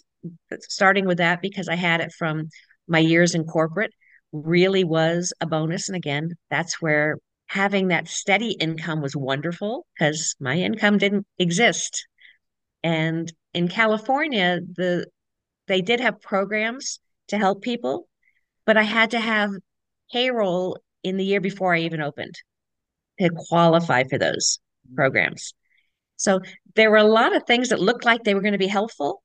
starting 0.60 1.06
with 1.06 1.18
that 1.18 1.42
because 1.42 1.68
I 1.68 1.74
had 1.74 2.00
it 2.00 2.12
from 2.12 2.48
my 2.88 2.98
years 2.98 3.34
in 3.34 3.44
corporate 3.44 3.92
really 4.32 4.84
was 4.84 5.32
a 5.40 5.46
bonus. 5.46 5.88
And 5.88 5.96
again, 5.96 6.34
that's 6.50 6.80
where 6.80 7.18
having 7.46 7.88
that 7.88 8.08
steady 8.08 8.56
income 8.60 9.00
was 9.00 9.16
wonderful 9.16 9.86
because 9.94 10.34
my 10.40 10.56
income 10.56 10.98
didn't 10.98 11.26
exist. 11.38 12.06
And 12.82 13.32
in 13.54 13.68
California, 13.68 14.60
the 14.76 15.06
they 15.66 15.80
did 15.80 16.00
have 16.00 16.20
programs 16.20 17.00
to 17.28 17.38
help 17.38 17.62
people, 17.62 18.08
but 18.64 18.76
I 18.76 18.82
had 18.82 19.12
to 19.12 19.20
have 19.20 19.50
payroll 20.12 20.78
in 21.02 21.16
the 21.16 21.24
year 21.24 21.40
before 21.40 21.74
I 21.74 21.80
even 21.80 22.00
opened 22.00 22.34
to 23.20 23.30
qualify 23.48 24.04
for 24.04 24.18
those 24.18 24.58
mm-hmm. 24.86 24.94
programs. 24.94 25.54
So 26.16 26.40
there 26.74 26.90
were 26.90 26.96
a 26.96 27.04
lot 27.04 27.34
of 27.34 27.44
things 27.44 27.70
that 27.70 27.80
looked 27.80 28.04
like 28.04 28.22
they 28.22 28.34
were 28.34 28.40
going 28.40 28.52
to 28.52 28.58
be 28.58 28.66
helpful 28.66 29.22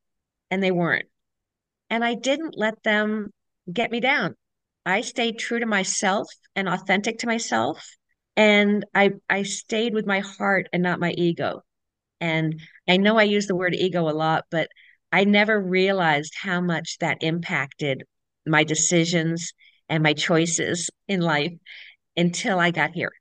and 0.51 0.61
they 0.61 0.71
weren't. 0.71 1.07
And 1.89 2.03
I 2.03 2.13
didn't 2.13 2.57
let 2.57 2.83
them 2.83 3.31
get 3.71 3.89
me 3.89 3.99
down. 3.99 4.35
I 4.85 5.01
stayed 5.01 5.39
true 5.39 5.59
to 5.59 5.65
myself 5.65 6.27
and 6.55 6.69
authentic 6.69 7.19
to 7.19 7.27
myself. 7.27 7.83
And 8.35 8.85
I 8.93 9.11
I 9.29 9.43
stayed 9.43 9.93
with 9.93 10.05
my 10.05 10.19
heart 10.19 10.67
and 10.71 10.83
not 10.83 10.99
my 10.99 11.11
ego. 11.11 11.63
And 12.19 12.59
I 12.87 12.97
know 12.97 13.17
I 13.17 13.23
use 13.23 13.47
the 13.47 13.55
word 13.55 13.73
ego 13.73 14.07
a 14.07 14.11
lot, 14.11 14.45
but 14.51 14.69
I 15.11 15.23
never 15.23 15.59
realized 15.59 16.33
how 16.39 16.61
much 16.61 16.97
that 16.99 17.23
impacted 17.23 18.03
my 18.45 18.63
decisions 18.63 19.53
and 19.89 20.03
my 20.03 20.13
choices 20.13 20.89
in 21.07 21.21
life 21.21 21.53
until 22.15 22.59
I 22.59 22.71
got 22.71 22.91
here. 22.91 23.11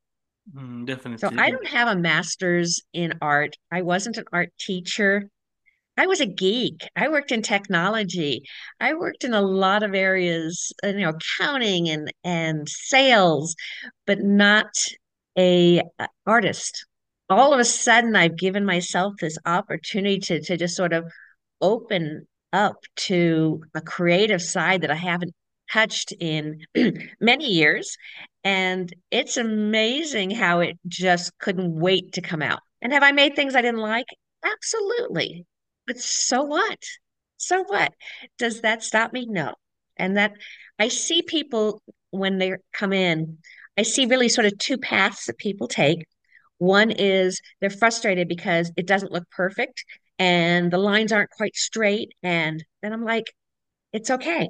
Mm, 0.54 1.18
So. 1.18 1.30
I 1.36 1.50
don't 1.50 1.66
have 1.66 1.88
a 1.88 1.96
master's 1.96 2.82
in 2.92 3.14
art. 3.20 3.56
I 3.70 3.82
wasn't 3.82 4.16
an 4.18 4.24
art 4.32 4.50
teacher. 4.58 5.28
I 5.96 6.06
was 6.06 6.20
a 6.20 6.26
geek. 6.26 6.88
I 6.96 7.08
worked 7.08 7.32
in 7.32 7.42
technology. 7.42 8.42
I 8.80 8.94
worked 8.94 9.24
in 9.24 9.34
a 9.34 9.42
lot 9.42 9.82
of 9.82 9.94
areas, 9.94 10.72
uh, 10.84 10.88
you 10.88 11.00
know, 11.00 11.10
accounting 11.10 11.88
and 11.90 12.12
and 12.24 12.68
sales, 12.68 13.54
but 14.06 14.20
not 14.20 14.70
a 15.38 15.80
uh, 15.98 16.06
artist. 16.26 16.86
All 17.28 17.52
of 17.52 17.60
a 17.60 17.64
sudden, 17.64 18.16
I've 18.16 18.36
given 18.36 18.64
myself 18.64 19.14
this 19.20 19.38
opportunity 19.44 20.18
to 20.20 20.40
to 20.42 20.56
just 20.56 20.76
sort 20.76 20.92
of 20.92 21.10
open 21.60 22.26
up 22.52 22.76
to 22.96 23.62
a 23.74 23.80
creative 23.80 24.42
side 24.42 24.82
that 24.82 24.90
I 24.90 24.96
haven't 24.96 25.34
touched 25.72 26.12
in 26.20 26.60
many 27.20 27.46
years. 27.46 27.96
And 28.44 28.92
it's 29.10 29.36
amazing 29.36 30.30
how 30.30 30.60
it 30.60 30.78
just 30.88 31.36
couldn't 31.38 31.78
wait 31.78 32.12
to 32.14 32.22
come 32.22 32.42
out. 32.42 32.60
And 32.82 32.92
have 32.92 33.02
I 33.02 33.12
made 33.12 33.36
things 33.36 33.54
I 33.54 33.62
didn't 33.62 33.80
like? 33.80 34.06
Absolutely. 34.44 35.46
But 35.90 35.98
so 35.98 36.44
what? 36.44 36.78
So 37.36 37.64
what? 37.64 37.92
Does 38.38 38.60
that 38.60 38.84
stop 38.84 39.12
me? 39.12 39.26
No. 39.28 39.54
And 39.96 40.18
that 40.18 40.34
I 40.78 40.86
see 40.86 41.20
people 41.20 41.82
when 42.12 42.38
they 42.38 42.54
come 42.72 42.92
in, 42.92 43.38
I 43.76 43.82
see 43.82 44.06
really 44.06 44.28
sort 44.28 44.46
of 44.46 44.56
two 44.56 44.78
paths 44.78 45.26
that 45.26 45.36
people 45.36 45.66
take. 45.66 46.06
One 46.58 46.92
is 46.92 47.40
they're 47.60 47.70
frustrated 47.70 48.28
because 48.28 48.70
it 48.76 48.86
doesn't 48.86 49.10
look 49.10 49.28
perfect 49.32 49.84
and 50.16 50.70
the 50.70 50.78
lines 50.78 51.10
aren't 51.10 51.30
quite 51.30 51.56
straight. 51.56 52.12
And 52.22 52.64
then 52.82 52.92
I'm 52.92 53.04
like, 53.04 53.24
it's 53.92 54.12
okay. 54.12 54.48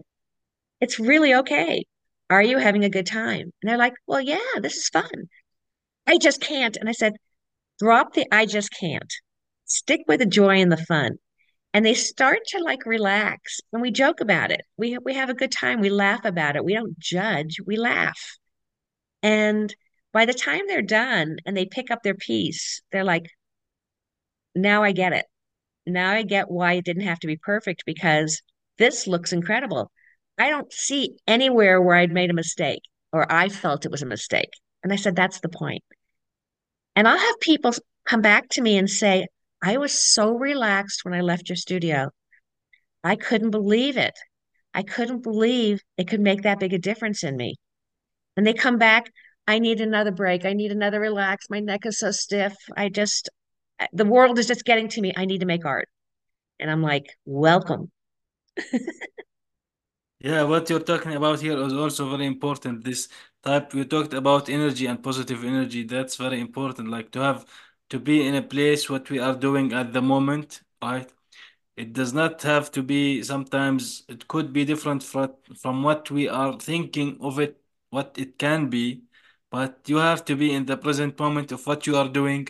It's 0.83 1.01
really 1.01 1.37
okay. 1.37 1.85
Are 2.29 2.43
you 2.43 2.59
having 2.59 2.85
a 2.85 2.91
good 2.91 3.07
time? 3.07 3.51
And 3.63 3.71
they're 3.71 3.79
like, 3.79 3.95
well, 4.07 4.21
yeah, 4.21 4.59
this 4.61 4.77
is 4.77 4.91
fun. 4.91 5.31
I 6.07 6.19
just 6.19 6.43
can't. 6.43 6.77
And 6.77 6.87
I 6.87 6.93
said, 6.93 7.15
drop 7.79 8.13
the 8.13 8.27
I 8.31 8.45
just 8.45 8.71
can't. 8.79 9.11
Stick 9.65 10.03
with 10.07 10.19
the 10.19 10.27
joy 10.27 10.61
and 10.61 10.71
the 10.71 10.77
fun. 10.77 11.17
And 11.73 11.87
they 11.87 11.95
start 11.95 12.41
to 12.49 12.59
like 12.59 12.85
relax 12.85 13.61
and 13.73 13.81
we 13.81 13.91
joke 13.93 14.21
about 14.21 14.51
it. 14.51 14.63
We 14.77 14.99
we 14.99 15.15
have 15.15 15.31
a 15.31 15.35
good 15.35 15.53
time. 15.53 15.81
We 15.81 15.91
laugh 15.91 16.25
about 16.25 16.57
it. 16.57 16.65
We 16.65 16.75
don't 16.75 16.99
judge. 16.99 17.59
We 17.65 17.77
laugh. 17.77 18.39
And 19.23 19.75
by 20.13 20.25
the 20.25 20.35
time 20.35 20.63
they're 20.67 20.83
done 20.83 21.37
and 21.47 21.57
they 21.57 21.67
pick 21.67 21.91
up 21.91 22.03
their 22.03 22.15
piece, 22.15 22.83
they're 22.91 23.05
like, 23.05 23.31
now 24.55 24.83
I 24.83 24.93
get 24.93 25.13
it. 25.13 25.27
Now 25.87 26.11
I 26.11 26.23
get 26.23 26.51
why 26.51 26.75
it 26.75 26.85
didn't 26.85 27.05
have 27.05 27.21
to 27.21 27.27
be 27.27 27.37
perfect 27.37 27.85
because 27.87 28.43
this 28.79 29.07
looks 29.07 29.33
incredible. 29.33 29.91
I 30.39 30.51
don't 30.51 30.73
see 30.73 31.17
anywhere 31.27 31.81
where 31.81 31.97
I'd 31.97 32.13
made 32.13 32.31
a 32.31 32.35
mistake 32.35 32.83
or 33.13 33.31
I 33.31 33.49
felt 33.49 33.85
it 33.85 33.91
was 33.91 34.03
a 34.03 34.07
mistake. 34.07 34.51
And 34.83 34.93
I 34.93 34.97
said, 34.97 35.15
that's 35.17 35.41
the 35.41 35.49
point. 35.49 35.83
And 36.97 37.07
I'll 37.07 37.19
have 37.19 37.41
people 37.41 37.73
come 38.07 38.23
back 38.23 38.49
to 38.51 38.63
me 38.63 38.79
and 38.79 38.89
say, 38.89 39.27
I 39.63 39.77
was 39.77 39.93
so 39.93 40.37
relaxed 40.37 41.05
when 41.05 41.15
I 41.15 41.21
left 41.21 41.49
your 41.49 41.57
studio. 41.57 42.11
I 43.05 43.17
couldn't 43.17 43.51
believe 43.51 43.97
it. 43.97 44.19
I 44.73 44.83
couldn't 44.83 45.23
believe 45.23 45.81
it 45.97 46.09
could 46.09 46.21
make 46.21 46.43
that 46.43 46.61
big 46.61 46.73
a 46.73 46.79
difference 46.79 47.25
in 47.25 47.37
me. 47.37 47.57
And 48.37 48.47
they 48.47 48.55
come 48.55 48.79
back, 48.79 49.11
I 49.47 49.59
need 49.59 49.81
another 49.81 50.13
break. 50.13 50.45
I 50.45 50.53
need 50.53 50.71
another 50.71 51.01
relax. 51.01 51.47
My 51.51 51.61
neck 51.61 51.85
is 51.85 51.99
so 51.99 52.11
stiff. 52.11 52.55
I 52.77 52.89
just, 52.89 53.29
the 53.93 54.05
world 54.05 54.39
is 54.39 54.47
just 54.47 54.65
getting 54.65 54.89
to 54.89 55.01
me. 55.01 55.13
I 55.17 55.25
need 55.25 55.41
to 55.41 55.47
make 55.47 55.65
art. 55.65 55.89
And 56.59 56.71
I'm 56.71 56.83
like, 56.83 57.07
welcome. 57.25 57.91
Yeah, 60.23 60.43
what 60.43 60.69
you're 60.69 60.81
talking 60.81 61.15
about 61.15 61.41
here 61.41 61.59
is 61.59 61.73
also 61.73 62.11
very 62.11 62.27
important. 62.27 62.85
This 62.85 63.09
type 63.43 63.73
you 63.73 63.85
talked 63.87 64.13
about 64.13 64.51
energy 64.51 64.85
and 64.87 65.03
positive 65.03 65.43
energy. 65.45 65.83
That's 65.85 66.17
very 66.17 66.41
important. 66.41 66.89
Like 66.89 67.11
to 67.13 67.21
have 67.21 67.47
to 67.91 67.99
be 67.99 68.27
in 68.27 68.35
a 68.35 68.43
place 68.43 68.89
what 68.91 69.11
we 69.11 69.19
are 69.19 69.35
doing 69.37 69.73
at 69.73 69.93
the 69.93 70.03
moment, 70.03 70.63
right? 70.83 71.11
It 71.77 71.93
does 71.93 72.13
not 72.13 72.43
have 72.43 72.71
to 72.73 72.83
be, 72.83 73.23
sometimes 73.23 74.05
it 74.09 74.29
could 74.29 74.53
be 74.53 74.65
different 74.65 75.03
from 75.05 75.83
what 75.83 76.11
we 76.11 76.29
are 76.29 76.59
thinking 76.59 77.19
of 77.21 77.39
it, 77.41 77.61
what 77.91 78.17
it 78.19 78.39
can 78.39 78.71
be, 78.71 79.05
but 79.51 79.81
you 79.89 79.97
have 79.97 80.25
to 80.27 80.37
be 80.37 80.53
in 80.53 80.67
the 80.67 80.77
present 80.77 81.19
moment 81.19 81.53
of 81.53 81.67
what 81.67 81.87
you 81.87 81.97
are 81.97 82.09
doing 82.09 82.49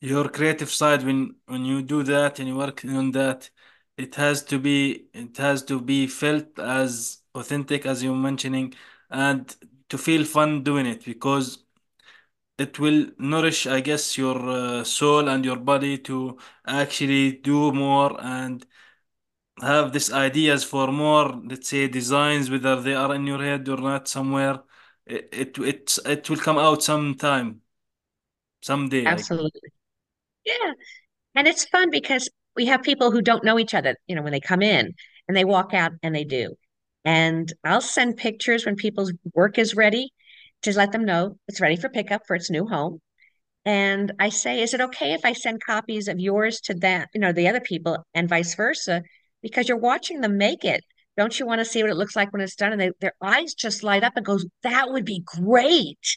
your 0.00 0.28
creative 0.28 0.70
side 0.70 1.04
when 1.04 1.36
when 1.46 1.64
you 1.64 1.82
do 1.82 2.02
that 2.02 2.38
and 2.38 2.48
you 2.48 2.56
work 2.56 2.84
on 2.84 3.12
that 3.12 3.50
it 3.96 4.14
has 4.16 4.42
to 4.42 4.58
be 4.58 5.06
it 5.12 5.36
has 5.36 5.62
to 5.62 5.80
be 5.80 6.06
felt 6.06 6.58
as 6.58 7.22
authentic 7.34 7.86
as 7.86 8.02
you're 8.02 8.14
mentioning 8.28 8.74
and 9.10 9.56
to 9.88 9.98
feel 9.98 10.24
fun 10.24 10.62
doing 10.62 10.86
it 10.86 11.04
because 11.04 11.61
it 12.58 12.78
will 12.78 13.06
nourish 13.18 13.66
I 13.66 13.80
guess 13.80 14.16
your 14.18 14.38
uh, 14.48 14.84
soul 14.84 15.28
and 15.28 15.44
your 15.44 15.56
body 15.56 15.98
to 15.98 16.38
actually 16.66 17.32
do 17.32 17.72
more 17.72 18.16
and 18.20 18.64
have 19.60 19.92
these 19.92 20.12
ideas 20.12 20.64
for 20.64 20.88
more 20.92 21.40
let's 21.44 21.68
say 21.68 21.88
designs 21.88 22.50
whether 22.50 22.80
they 22.80 22.94
are 22.94 23.14
in 23.14 23.26
your 23.26 23.42
head 23.42 23.68
or 23.68 23.76
not 23.78 24.08
somewhere 24.08 24.62
it 25.06 25.28
it 25.32 25.58
it, 25.58 25.98
it 26.06 26.30
will 26.30 26.38
come 26.38 26.58
out 26.58 26.82
sometime 26.82 27.60
someday 28.60 29.04
Absolutely. 29.06 29.72
Yeah. 30.44 30.72
And 31.34 31.48
it's 31.48 31.64
fun 31.66 31.90
because 31.90 32.28
we 32.56 32.66
have 32.66 32.82
people 32.82 33.10
who 33.10 33.22
don't 33.22 33.44
know 33.44 33.58
each 33.58 33.74
other, 33.74 33.96
you 34.06 34.14
know, 34.14 34.22
when 34.22 34.32
they 34.32 34.40
come 34.40 34.62
in 34.62 34.94
and 35.28 35.36
they 35.36 35.44
walk 35.44 35.74
out 35.74 35.92
and 36.02 36.14
they 36.14 36.24
do. 36.24 36.56
And 37.04 37.52
I'll 37.64 37.80
send 37.80 38.16
pictures 38.16 38.66
when 38.66 38.76
people's 38.76 39.12
work 39.34 39.58
is 39.58 39.74
ready 39.74 40.12
to 40.62 40.76
let 40.76 40.92
them 40.92 41.04
know 41.04 41.36
it's 41.48 41.60
ready 41.60 41.76
for 41.76 41.88
pickup 41.88 42.22
for 42.26 42.36
its 42.36 42.50
new 42.50 42.66
home. 42.66 43.00
And 43.64 44.12
I 44.18 44.30
say, 44.30 44.60
is 44.60 44.74
it 44.74 44.80
okay 44.80 45.12
if 45.12 45.24
I 45.24 45.32
send 45.32 45.62
copies 45.64 46.08
of 46.08 46.18
yours 46.18 46.60
to 46.62 46.74
that, 46.74 47.08
you 47.14 47.20
know, 47.20 47.32
the 47.32 47.48
other 47.48 47.60
people 47.60 48.04
and 48.14 48.28
vice 48.28 48.54
versa? 48.54 49.02
Because 49.40 49.68
you're 49.68 49.78
watching 49.78 50.20
them 50.20 50.36
make 50.36 50.64
it. 50.64 50.82
Don't 51.16 51.38
you 51.38 51.46
want 51.46 51.60
to 51.60 51.64
see 51.64 51.82
what 51.82 51.90
it 51.90 51.96
looks 51.96 52.16
like 52.16 52.32
when 52.32 52.40
it's 52.40 52.56
done? 52.56 52.72
And 52.72 52.80
they, 52.80 52.90
their 53.00 53.14
eyes 53.22 53.54
just 53.54 53.82
light 53.82 54.02
up 54.02 54.14
and 54.16 54.24
goes, 54.24 54.46
that 54.62 54.90
would 54.90 55.04
be 55.04 55.22
great. 55.24 56.16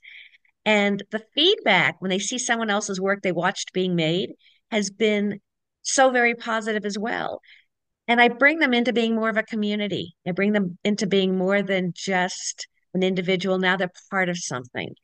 And 0.66 1.04
the 1.12 1.24
feedback 1.36 2.02
when 2.02 2.10
they 2.10 2.20
see 2.20 2.40
someone 2.40 2.70
else's 2.70 3.00
work 3.00 3.22
they 3.22 3.32
watched 3.32 3.74
being 3.74 3.96
made 3.96 4.32
has 4.72 4.90
been 4.90 5.40
so 5.84 6.10
very 6.10 6.34
positive 6.34 6.86
as 6.86 6.98
well. 6.98 7.42
And 8.08 8.20
I 8.20 8.30
bring 8.30 8.60
them 8.60 8.74
into 8.74 8.94
being 8.94 9.16
more 9.16 9.30
of 9.30 9.38
a 9.38 9.44
community. 9.44 10.16
I 10.26 10.32
bring 10.32 10.54
them 10.54 10.78
into 10.84 11.06
being 11.06 11.38
more 11.38 11.62
than 11.62 11.94
just 11.96 12.68
an 12.96 13.04
individual. 13.04 13.60
Now 13.60 13.78
they're 13.78 13.92
part 14.10 14.30
of 14.30 14.38
something. 14.38 14.96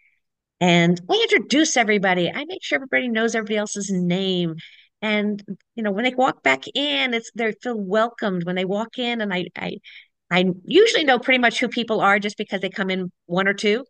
And 0.59 0.99
we 1.07 1.21
introduce 1.23 1.77
everybody. 1.77 2.31
I 2.31 2.45
make 2.45 2.63
sure 2.63 2.77
everybody 2.77 3.09
knows 3.09 3.35
everybody 3.35 3.57
else's 3.57 3.91
name. 3.91 4.55
And 5.01 5.43
you 5.75 5.83
know, 5.83 5.91
when 5.91 6.03
they 6.03 6.13
walk 6.13 6.43
back 6.43 6.63
in, 6.75 7.13
it's 7.13 7.31
they 7.35 7.51
feel 7.63 7.79
welcomed 7.79 8.45
when 8.45 8.55
they 8.55 8.65
walk 8.65 8.99
in. 8.99 9.21
And 9.21 9.33
I 9.33 9.47
I 9.55 9.77
I 10.31 10.45
usually 10.63 11.03
know 11.03 11.19
pretty 11.19 11.39
much 11.39 11.59
who 11.59 11.67
people 11.67 12.01
are 12.01 12.19
just 12.19 12.37
because 12.37 12.61
they 12.61 12.69
come 12.69 12.89
in 12.89 13.11
one 13.25 13.47
or 13.47 13.53
two, 13.53 13.85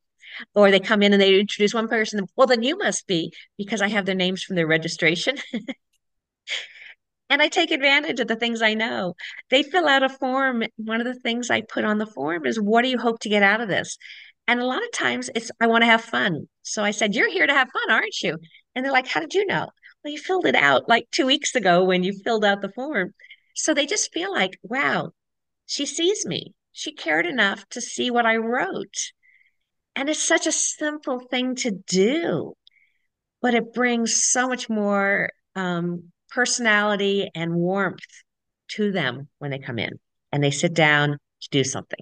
or 0.55 0.71
they 0.71 0.79
come 0.79 1.03
in 1.03 1.13
and 1.13 1.21
they 1.21 1.39
introduce 1.39 1.73
one 1.73 1.87
person. 1.89 2.25
Well, 2.35 2.47
then 2.47 2.63
you 2.63 2.77
must 2.77 3.07
be 3.07 3.33
because 3.57 3.81
I 3.81 3.89
have 3.89 4.05
their 4.05 4.15
names 4.15 4.43
from 4.43 4.55
their 4.55 4.67
registration. 4.67 5.37
and 7.31 7.41
I 7.41 7.47
take 7.47 7.71
advantage 7.71 8.19
of 8.19 8.27
the 8.27 8.35
things 8.35 8.61
I 8.61 8.73
know. 8.73 9.15
They 9.49 9.63
fill 9.63 9.87
out 9.87 10.03
a 10.03 10.09
form. 10.09 10.63
One 10.75 10.99
of 10.99 11.07
the 11.07 11.19
things 11.21 11.49
I 11.49 11.61
put 11.61 11.85
on 11.85 11.97
the 11.97 12.05
form 12.05 12.45
is, 12.45 12.59
What 12.59 12.81
do 12.81 12.89
you 12.89 12.97
hope 12.97 13.21
to 13.21 13.29
get 13.29 13.41
out 13.41 13.61
of 13.61 13.69
this? 13.69 13.97
And 14.49 14.59
a 14.59 14.65
lot 14.65 14.83
of 14.83 14.91
times 14.91 15.29
it's, 15.33 15.49
I 15.61 15.67
want 15.67 15.83
to 15.83 15.85
have 15.85 16.01
fun. 16.01 16.49
So 16.61 16.83
I 16.83 16.91
said, 16.91 17.15
You're 17.15 17.31
here 17.31 17.47
to 17.47 17.53
have 17.53 17.69
fun, 17.71 17.95
aren't 17.95 18.21
you? 18.21 18.37
And 18.75 18.83
they're 18.83 18.91
like, 18.91 19.07
How 19.07 19.21
did 19.21 19.33
you 19.33 19.45
know? 19.45 19.69
Well, 20.03 20.11
you 20.11 20.19
filled 20.19 20.45
it 20.45 20.55
out 20.55 20.89
like 20.89 21.07
two 21.09 21.25
weeks 21.25 21.55
ago 21.55 21.85
when 21.85 22.03
you 22.03 22.11
filled 22.11 22.43
out 22.43 22.61
the 22.61 22.73
form. 22.73 23.13
So 23.55 23.73
they 23.73 23.85
just 23.85 24.11
feel 24.11 24.33
like, 24.33 24.59
Wow, 24.61 25.11
she 25.65 25.85
sees 25.85 26.25
me. 26.25 26.53
She 26.73 26.91
cared 26.91 27.25
enough 27.25 27.65
to 27.69 27.79
see 27.79 28.11
what 28.11 28.25
I 28.25 28.35
wrote. 28.35 29.13
And 29.95 30.09
it's 30.09 30.21
such 30.21 30.47
a 30.47 30.51
simple 30.51 31.21
thing 31.21 31.55
to 31.57 31.71
do, 31.71 32.55
but 33.41 33.53
it 33.53 33.73
brings 33.73 34.21
so 34.21 34.49
much 34.49 34.69
more 34.69 35.29
um, 35.55 36.11
personality 36.31 37.29
and 37.35 37.53
warmth 37.53 38.05
to 38.69 38.91
them 38.91 39.27
when 39.39 39.51
they 39.51 39.59
come 39.59 39.79
in 39.79 39.99
and 40.31 40.43
they 40.43 40.51
sit 40.51 40.73
down 40.73 41.17
to 41.41 41.49
do 41.49 41.63
something. 41.63 41.99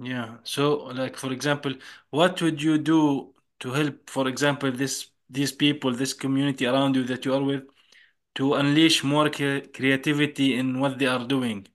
Yeah. 0.00 0.38
So, 0.44 0.76
like 1.02 1.16
for 1.16 1.32
example, 1.32 1.74
what 2.10 2.40
would 2.40 2.62
you 2.62 2.78
do 2.78 3.34
to 3.60 3.72
help, 3.72 4.08
for 4.08 4.28
example, 4.28 4.70
this 4.70 5.10
these 5.28 5.52
people, 5.52 5.92
this 5.92 6.14
community 6.14 6.66
around 6.66 6.96
you 6.96 7.04
that 7.04 7.24
you 7.24 7.34
are 7.34 7.42
with, 7.42 7.64
to 8.36 8.54
unleash 8.54 9.04
more 9.04 9.30
cre 9.30 9.60
creativity 9.74 10.54
in 10.56 10.80
what 10.80 10.98
they 10.98 11.06
are 11.06 11.26
doing? 11.26 11.66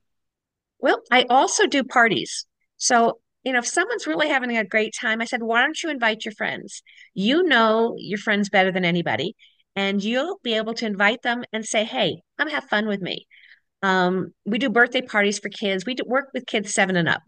Well, 0.79 1.01
I 1.11 1.25
also 1.29 1.67
do 1.67 1.83
parties. 1.83 2.45
So, 2.77 3.19
you 3.43 3.53
know, 3.53 3.59
if 3.59 3.67
someone's 3.67 4.07
really 4.07 4.29
having 4.29 4.55
a 4.57 4.65
great 4.65 4.93
time, 4.99 5.21
I 5.21 5.25
said, 5.25 5.43
why 5.43 5.61
don't 5.61 5.81
you 5.81 5.89
invite 5.89 6.25
your 6.25 6.33
friends? 6.33 6.81
You 7.13 7.43
know 7.43 7.95
your 7.97 8.17
friends 8.19 8.49
better 8.49 8.71
than 8.71 8.85
anybody, 8.85 9.35
and 9.75 10.03
you'll 10.03 10.39
be 10.43 10.55
able 10.55 10.73
to 10.75 10.85
invite 10.85 11.21
them 11.21 11.43
and 11.51 11.65
say, 11.65 11.83
hey, 11.83 12.21
come 12.37 12.49
have 12.49 12.65
fun 12.65 12.87
with 12.87 13.01
me. 13.01 13.27
Um, 13.81 14.33
we 14.45 14.59
do 14.59 14.69
birthday 14.69 15.01
parties 15.01 15.39
for 15.39 15.49
kids. 15.49 15.85
We 15.85 15.95
work 16.05 16.29
with 16.33 16.45
kids 16.45 16.73
seven 16.73 16.95
and 16.95 17.09
up 17.09 17.21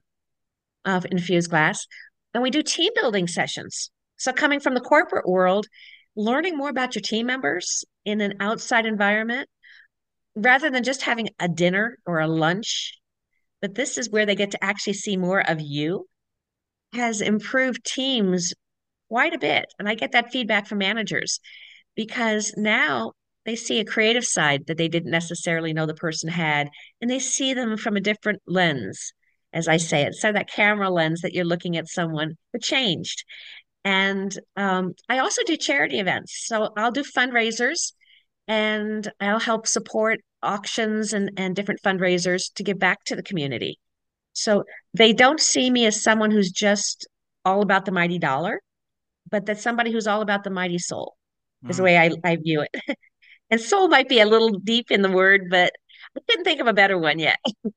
of 0.85 1.05
infused 1.09 1.49
glass, 1.49 1.85
and 2.33 2.43
we 2.43 2.51
do 2.51 2.61
team 2.61 2.91
building 2.95 3.27
sessions. 3.27 3.91
So, 4.17 4.31
coming 4.31 4.59
from 4.59 4.73
the 4.73 4.81
corporate 4.81 5.27
world, 5.27 5.67
learning 6.15 6.57
more 6.57 6.69
about 6.69 6.95
your 6.95 7.01
team 7.01 7.25
members 7.25 7.83
in 8.05 8.21
an 8.21 8.35
outside 8.39 8.85
environment 8.85 9.49
rather 10.35 10.69
than 10.69 10.83
just 10.83 11.01
having 11.01 11.29
a 11.39 11.49
dinner 11.49 11.97
or 12.05 12.19
a 12.19 12.27
lunch, 12.27 12.93
but 13.61 13.75
this 13.75 13.97
is 13.97 14.09
where 14.09 14.25
they 14.25 14.35
get 14.35 14.51
to 14.51 14.63
actually 14.63 14.93
see 14.93 15.17
more 15.17 15.39
of 15.39 15.59
you, 15.59 16.07
has 16.93 17.19
improved 17.19 17.83
teams 17.83 18.53
quite 19.09 19.33
a 19.33 19.39
bit. 19.39 19.65
And 19.79 19.89
I 19.89 19.95
get 19.95 20.13
that 20.13 20.31
feedback 20.31 20.67
from 20.67 20.77
managers 20.77 21.39
because 21.95 22.53
now 22.57 23.13
they 23.45 23.55
see 23.55 23.79
a 23.79 23.85
creative 23.85 24.25
side 24.25 24.65
that 24.67 24.77
they 24.77 24.87
didn't 24.87 25.11
necessarily 25.11 25.73
know 25.73 25.85
the 25.85 25.93
person 25.93 26.29
had, 26.29 26.69
and 27.01 27.09
they 27.09 27.19
see 27.19 27.53
them 27.53 27.77
from 27.77 27.95
a 27.95 28.01
different 28.01 28.41
lens, 28.47 29.13
as 29.53 29.67
I 29.67 29.77
say 29.77 30.01
it. 30.03 30.15
So 30.15 30.31
that 30.31 30.49
camera 30.49 30.89
lens 30.89 31.21
that 31.21 31.33
you're 31.33 31.45
looking 31.45 31.77
at 31.77 31.87
someone, 31.87 32.35
but 32.51 32.61
changed. 32.61 33.23
And 33.83 34.37
um, 34.55 34.93
I 35.07 35.19
also 35.19 35.43
do 35.43 35.57
charity 35.57 35.99
events. 35.99 36.47
So 36.47 36.69
I'll 36.75 36.91
do 36.91 37.03
fundraisers 37.03 37.93
and 38.47 39.09
I'll 39.19 39.39
help 39.39 39.67
support 39.67 40.19
auctions 40.41 41.13
and, 41.13 41.31
and 41.37 41.55
different 41.55 41.81
fundraisers 41.83 42.51
to 42.55 42.63
give 42.63 42.79
back 42.79 43.03
to 43.05 43.15
the 43.15 43.23
community. 43.23 43.79
So 44.33 44.63
they 44.93 45.13
don't 45.13 45.39
see 45.39 45.69
me 45.69 45.85
as 45.85 46.01
someone 46.01 46.31
who's 46.31 46.51
just 46.51 47.07
all 47.45 47.61
about 47.61 47.85
the 47.85 47.91
mighty 47.91 48.17
dollar, 48.17 48.59
but 49.29 49.45
that's 49.45 49.61
somebody 49.61 49.91
who's 49.91 50.07
all 50.07 50.21
about 50.21 50.43
the 50.43 50.49
mighty 50.49 50.79
soul, 50.79 51.15
is 51.69 51.77
the 51.77 51.83
Mm. 51.83 51.85
way 51.85 51.97
I, 51.97 52.11
I 52.23 52.37
view 52.37 52.61
it. 52.63 52.97
And 53.51 53.61
soul 53.61 53.87
might 53.89 54.09
be 54.09 54.19
a 54.21 54.25
little 54.25 54.51
deep 54.59 54.91
in 54.91 55.01
the 55.03 55.11
word, 55.11 55.49
but 55.51 55.71
I 56.17 56.21
couldn't 56.29 56.45
think 56.45 56.61
of 56.61 56.67
a 56.67 56.73
better 56.73 56.97
one 56.97 57.19
yet. 57.19 57.37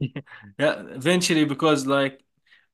Yeah, 0.58 0.82
eventually, 0.90 1.44
because 1.44 1.86
like 1.86 2.22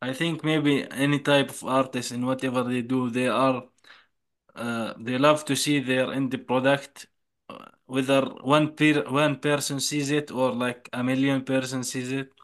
I 0.03 0.13
think 0.13 0.45
maybe 0.45 0.91
any 0.91 1.21
type 1.21 1.51
of 1.51 1.65
artist 1.65 2.13
in 2.13 2.27
whatever 2.27 2.63
they 2.65 2.83
do, 2.83 3.11
they 3.11 3.29
are 3.29 3.65
uh, 4.55 4.95
they 4.99 5.19
love 5.19 5.45
to 5.47 5.57
see 5.57 5.81
their 5.81 6.13
end 6.13 6.37
product, 6.47 7.07
uh, 7.51 7.67
whether 7.87 8.23
one 8.27 8.75
per 8.77 9.05
one 9.11 9.39
person 9.41 9.81
sees 9.81 10.11
it 10.11 10.31
or 10.31 10.53
like 10.53 10.89
a 10.93 11.05
million 11.05 11.45
person 11.45 11.85
sees 11.85 12.13
it. 12.13 12.35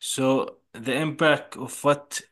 So 0.00 0.58
the 0.72 0.94
impact 0.94 1.56
of 1.56 1.84
what 1.84 2.22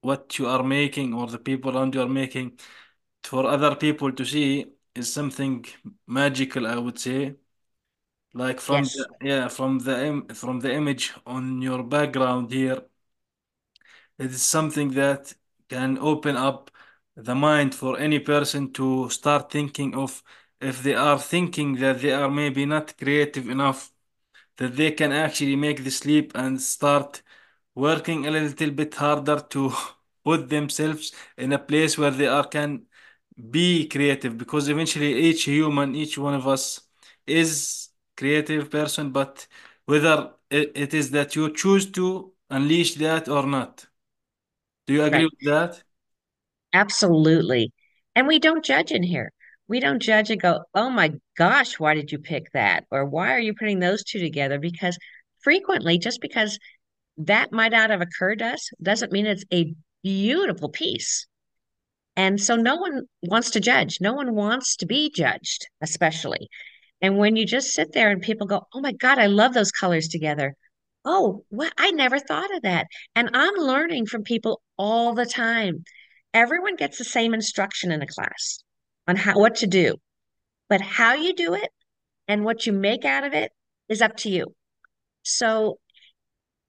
what 0.00 0.38
you 0.38 0.46
are 0.46 0.62
making 0.62 1.14
or 1.14 1.26
the 1.28 1.38
people 1.38 1.76
around 1.76 1.94
you 1.94 2.02
are 2.02 2.08
making 2.08 2.58
for 3.26 3.46
other 3.46 3.74
people 3.76 4.12
to 4.12 4.24
see 4.24 4.66
is 4.94 5.12
something 5.12 5.64
magical, 6.06 6.66
I 6.66 6.76
would 6.78 6.98
say. 6.98 7.36
Like 8.34 8.60
from 8.60 8.84
the 8.94 9.06
yeah 9.22 9.48
from 9.48 9.80
the 9.80 9.94
im 10.06 10.28
from 10.28 10.60
the 10.60 10.72
image 10.72 11.12
on 11.26 11.62
your 11.62 11.82
background 11.82 12.52
here, 12.52 12.82
it 14.18 14.26
is 14.30 14.42
something 14.42 14.90
that 14.92 15.34
can 15.68 15.98
open 15.98 16.36
up 16.36 16.70
the 17.16 17.34
mind 17.34 17.74
for 17.74 17.98
any 17.98 18.18
person 18.18 18.72
to 18.72 19.08
start 19.10 19.50
thinking 19.50 19.94
of 19.94 20.22
if 20.60 20.82
they 20.82 20.94
are 20.94 21.18
thinking 21.18 21.74
that 21.76 22.00
they 22.00 22.12
are 22.12 22.30
maybe 22.30 22.64
not 22.66 22.96
creative 22.98 23.48
enough 23.48 23.92
that 24.58 24.76
they 24.76 24.92
can 24.92 25.12
actually 25.12 25.56
make 25.56 25.84
the 25.84 26.02
leap 26.06 26.32
and 26.36 26.60
start 26.62 27.22
working 27.74 28.26
a 28.26 28.30
little 28.32 28.70
bit 28.70 28.94
harder 28.96 29.40
to 29.40 29.72
put 30.24 30.48
themselves 30.50 31.12
in 31.38 31.52
a 31.52 31.58
place 31.58 31.98
where 31.98 32.10
they 32.12 32.26
are 32.28 32.46
can 32.46 32.86
be 33.50 33.86
creative 33.88 34.36
because 34.38 34.68
eventually 34.68 35.14
each 35.14 35.44
human, 35.44 35.94
each 35.94 36.16
one 36.18 36.34
of 36.34 36.46
us 36.46 36.80
is 37.26 37.88
creative 38.16 38.70
person, 38.70 39.10
but 39.10 39.46
whether 39.84 40.32
it, 40.50 40.72
it 40.74 40.94
is 40.94 41.10
that 41.10 41.36
you 41.36 41.52
choose 41.52 41.90
to 41.92 42.32
unleash 42.50 42.94
that 42.94 43.28
or 43.28 43.46
not. 43.46 43.86
Do 44.86 44.94
you 44.94 45.02
agree 45.02 45.24
right. 45.24 45.30
with 45.30 45.48
that? 45.52 45.82
Absolutely. 46.72 47.72
And 48.14 48.26
we 48.26 48.38
don't 48.38 48.64
judge 48.64 48.92
in 48.92 49.02
here. 49.02 49.32
We 49.68 49.80
don't 49.80 50.00
judge 50.00 50.30
and 50.30 50.40
go, 50.40 50.62
oh 50.74 50.90
my 50.90 51.12
gosh, 51.36 51.78
why 51.78 51.94
did 51.94 52.12
you 52.12 52.18
pick 52.18 52.52
that? 52.52 52.84
Or 52.90 53.04
why 53.04 53.32
are 53.34 53.40
you 53.40 53.52
putting 53.54 53.80
those 53.80 54.04
two 54.04 54.20
together? 54.20 54.58
Because 54.58 54.96
frequently, 55.40 55.98
just 55.98 56.20
because 56.20 56.58
that 57.18 57.52
might 57.52 57.72
not 57.72 57.90
have 57.90 58.00
occurred 58.00 58.38
to 58.38 58.46
us 58.46 58.70
doesn't 58.80 59.12
mean 59.12 59.26
it's 59.26 59.44
a 59.52 59.74
beautiful 60.02 60.68
piece. 60.68 61.26
And 62.16 62.40
so 62.40 62.56
no 62.56 62.76
one 62.76 63.02
wants 63.22 63.50
to 63.50 63.60
judge. 63.60 63.98
No 64.00 64.14
one 64.14 64.34
wants 64.34 64.76
to 64.76 64.86
be 64.86 65.10
judged, 65.14 65.68
especially. 65.82 66.48
And 67.02 67.18
when 67.18 67.36
you 67.36 67.44
just 67.44 67.72
sit 67.72 67.92
there 67.92 68.10
and 68.10 68.22
people 68.22 68.46
go, 68.46 68.62
oh 68.72 68.80
my 68.80 68.92
God, 68.92 69.18
I 69.18 69.26
love 69.26 69.52
those 69.52 69.70
colors 69.70 70.08
together. 70.08 70.54
Oh, 71.04 71.44
what? 71.50 71.72
I 71.76 71.90
never 71.90 72.18
thought 72.18 72.54
of 72.54 72.62
that. 72.62 72.86
And 73.14 73.30
I'm 73.34 73.54
learning 73.54 74.06
from 74.06 74.22
people 74.22 74.62
all 74.78 75.14
the 75.14 75.26
time. 75.26 75.84
Everyone 76.32 76.76
gets 76.76 76.98
the 76.98 77.04
same 77.04 77.34
instruction 77.34 77.92
in 77.92 78.02
a 78.02 78.06
class 78.06 78.58
on 79.06 79.16
how 79.16 79.38
what 79.38 79.56
to 79.56 79.66
do, 79.66 79.94
but 80.68 80.80
how 80.80 81.14
you 81.14 81.34
do 81.34 81.54
it 81.54 81.70
and 82.26 82.44
what 82.44 82.66
you 82.66 82.72
make 82.72 83.04
out 83.04 83.24
of 83.24 83.34
it 83.34 83.52
is 83.88 84.02
up 84.02 84.16
to 84.18 84.30
you. 84.30 84.54
So 85.22 85.78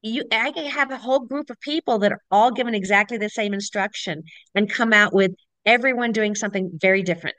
you 0.08 0.24
I 0.32 0.52
can 0.52 0.66
have 0.66 0.92
a 0.92 0.98
whole 0.98 1.20
group 1.20 1.50
of 1.50 1.60
people 1.62 2.00
that 2.00 2.12
are 2.12 2.22
all 2.32 2.52
given 2.52 2.74
exactly 2.76 3.18
the 3.18 3.30
same 3.30 3.54
instruction 3.54 4.24
and 4.56 4.70
come 4.70 4.94
out 4.94 5.14
with 5.14 5.32
everyone 5.66 6.12
doing 6.12 6.36
something 6.36 6.72
very 6.74 7.04
different. 7.04 7.38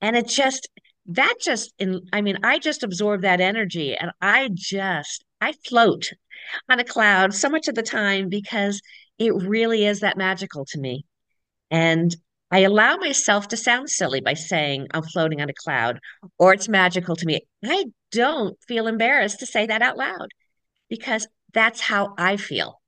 And 0.00 0.16
it 0.16 0.28
just 0.28 0.68
that 1.06 1.34
just 1.40 1.72
in 1.78 2.00
I 2.12 2.20
mean, 2.20 2.38
I 2.44 2.58
just 2.58 2.82
absorb 2.82 3.22
that 3.22 3.40
energy 3.40 3.96
and 3.96 4.10
I 4.20 4.50
just 4.52 5.24
I 5.40 5.52
float 5.66 6.10
on 6.68 6.80
a 6.80 6.84
cloud 6.84 7.34
so 7.34 7.48
much 7.48 7.68
of 7.68 7.74
the 7.74 7.82
time 7.82 8.28
because 8.28 8.80
it 9.18 9.32
really 9.34 9.84
is 9.86 10.00
that 10.00 10.16
magical 10.16 10.64
to 10.66 10.78
me. 10.78 11.04
And 11.70 12.14
I 12.50 12.60
allow 12.60 12.96
myself 12.96 13.48
to 13.48 13.56
sound 13.56 13.88
silly 13.88 14.20
by 14.20 14.34
saying 14.34 14.88
I'm 14.92 15.02
floating 15.02 15.40
on 15.40 15.48
a 15.48 15.54
cloud 15.54 15.98
or 16.38 16.52
it's 16.52 16.68
magical 16.68 17.16
to 17.16 17.26
me. 17.26 17.40
I 17.64 17.86
don't 18.10 18.56
feel 18.68 18.86
embarrassed 18.86 19.40
to 19.40 19.46
say 19.46 19.66
that 19.66 19.82
out 19.82 19.96
loud 19.96 20.28
because 20.90 21.26
that's 21.54 21.80
how 21.80 22.14
I 22.18 22.36
feel. 22.36 22.80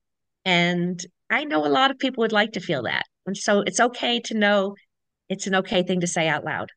And 0.45 1.03
I 1.29 1.43
know 1.45 1.65
a 1.65 1.69
lot 1.69 1.91
of 1.91 1.99
people 1.99 2.21
would 2.23 2.31
like 2.31 2.53
to 2.53 2.59
feel 2.59 2.83
that. 2.83 3.05
And 3.25 3.37
so 3.37 3.61
it's 3.61 3.79
okay 3.79 4.19
to 4.21 4.33
know 4.37 4.75
it's 5.29 5.47
an 5.47 5.55
okay 5.55 5.83
thing 5.83 6.01
to 6.01 6.07
say 6.07 6.27
out 6.29 6.45
loud. 6.45 6.71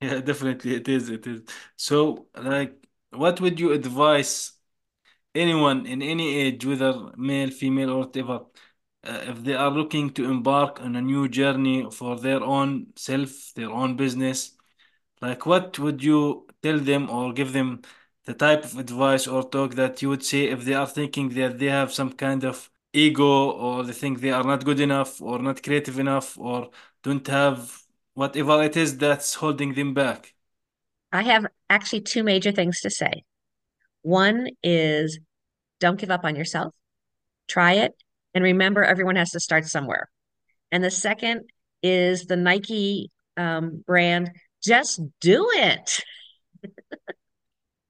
Yeah, 0.00 0.20
definitely 0.20 0.74
it 0.76 0.88
is. 0.88 1.08
It 1.10 1.26
is. 1.26 1.42
So 1.76 2.28
like 2.36 2.74
what 3.10 3.40
would 3.40 3.58
you 3.58 3.72
advise 3.72 4.52
anyone 5.34 5.86
in 5.86 6.02
any 6.02 6.36
age, 6.36 6.64
whether 6.66 7.12
male, 7.16 7.50
female, 7.50 7.90
or 7.92 7.98
whatever, 8.00 8.46
uh, 9.04 9.20
if 9.28 9.44
they 9.44 9.54
are 9.54 9.70
looking 9.70 10.10
to 10.14 10.24
embark 10.30 10.80
on 10.82 10.96
a 10.96 11.02
new 11.02 11.28
journey 11.28 11.88
for 11.92 12.18
their 12.18 12.42
own 12.42 12.88
self, 12.96 13.52
their 13.54 13.70
own 13.70 13.96
business, 13.96 14.56
like 15.22 15.46
what 15.46 15.78
would 15.78 16.02
you 16.02 16.46
tell 16.62 16.78
them 16.80 17.10
or 17.10 17.32
give 17.32 17.52
them 17.52 17.82
the 18.28 18.34
type 18.34 18.62
of 18.62 18.76
advice 18.76 19.26
or 19.26 19.42
talk 19.42 19.74
that 19.74 20.02
you 20.02 20.10
would 20.10 20.22
say 20.22 20.42
if 20.48 20.62
they 20.66 20.74
are 20.74 20.86
thinking 20.86 21.30
that 21.30 21.58
they 21.58 21.70
have 21.80 21.90
some 21.90 22.12
kind 22.12 22.44
of 22.44 22.68
ego 22.92 23.50
or 23.52 23.82
they 23.82 23.94
think 23.94 24.20
they 24.20 24.30
are 24.30 24.44
not 24.44 24.66
good 24.66 24.80
enough 24.80 25.22
or 25.22 25.38
not 25.38 25.62
creative 25.62 25.98
enough 25.98 26.36
or 26.36 26.68
don't 27.02 27.26
have 27.26 27.82
whatever 28.12 28.62
it 28.62 28.76
is 28.76 28.98
that's 28.98 29.32
holding 29.32 29.72
them 29.72 29.94
back? 29.94 30.34
I 31.10 31.22
have 31.22 31.46
actually 31.70 32.02
two 32.02 32.22
major 32.22 32.52
things 32.52 32.80
to 32.82 32.90
say. 32.90 33.24
One 34.02 34.48
is 34.62 35.18
don't 35.80 35.98
give 35.98 36.10
up 36.10 36.26
on 36.26 36.36
yourself, 36.36 36.74
try 37.48 37.72
it, 37.84 37.94
and 38.34 38.44
remember 38.44 38.84
everyone 38.84 39.16
has 39.16 39.30
to 39.30 39.40
start 39.40 39.64
somewhere. 39.64 40.10
And 40.70 40.84
the 40.84 40.90
second 40.90 41.48
is 41.82 42.26
the 42.26 42.36
Nike 42.36 43.10
um, 43.38 43.82
brand, 43.86 44.32
just 44.62 45.00
do 45.18 45.48
it. 45.54 46.04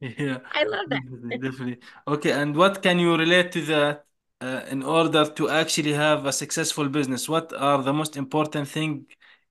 Yeah, 0.01 0.39
I 0.53 0.65
love 0.65 0.89
that. 0.91 1.03
definitely. 1.43 1.79
Okay, 2.07 2.33
and 2.33 2.57
what 2.57 2.83
can 2.83 2.99
you 2.99 3.17
relate 3.17 3.53
to 3.53 3.63
that 3.67 4.07
uh, 4.41 4.63
in 4.71 4.83
order 4.83 5.25
to 5.31 5.49
actually 5.51 5.93
have 5.93 6.27
a 6.27 6.33
successful 6.33 6.89
business? 6.89 7.29
What 7.29 7.53
are 7.53 7.83
the 7.83 7.93
most 7.93 8.17
important 8.17 8.69
thing 8.69 9.07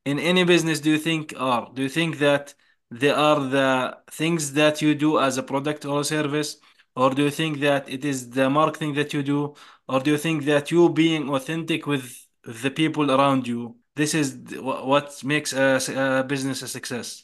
in 0.05 0.19
any 0.19 0.43
business 0.45 0.79
do 0.79 0.91
you 0.91 0.97
think 0.99 1.33
are? 1.37 1.69
Do 1.73 1.81
you 1.83 1.89
think 1.89 2.19
that 2.19 2.55
they 2.89 3.09
are 3.09 3.39
the 3.41 3.97
things 4.11 4.53
that 4.53 4.81
you 4.81 4.95
do 4.95 5.19
as 5.19 5.37
a 5.37 5.43
product 5.43 5.85
or 5.85 6.01
a 6.01 6.03
service? 6.05 6.57
Or 6.95 7.11
do 7.11 7.23
you 7.23 7.31
think 7.31 7.59
that 7.59 7.87
it 7.89 8.05
is 8.05 8.29
the 8.31 8.49
marketing 8.49 8.93
that 8.95 9.13
you 9.13 9.21
do? 9.23 9.53
Or 9.87 9.99
do 9.99 10.11
you 10.11 10.17
think 10.17 10.45
that 10.45 10.71
you 10.71 10.89
being 10.89 11.29
authentic 11.29 11.85
with 11.85 12.25
the 12.43 12.71
people 12.71 13.11
around 13.11 13.47
you? 13.47 13.77
This 13.95 14.13
is 14.13 14.37
what 14.59 15.23
makes 15.23 15.53
a 15.53 16.25
business 16.27 16.61
a 16.61 16.67
success. 16.67 17.23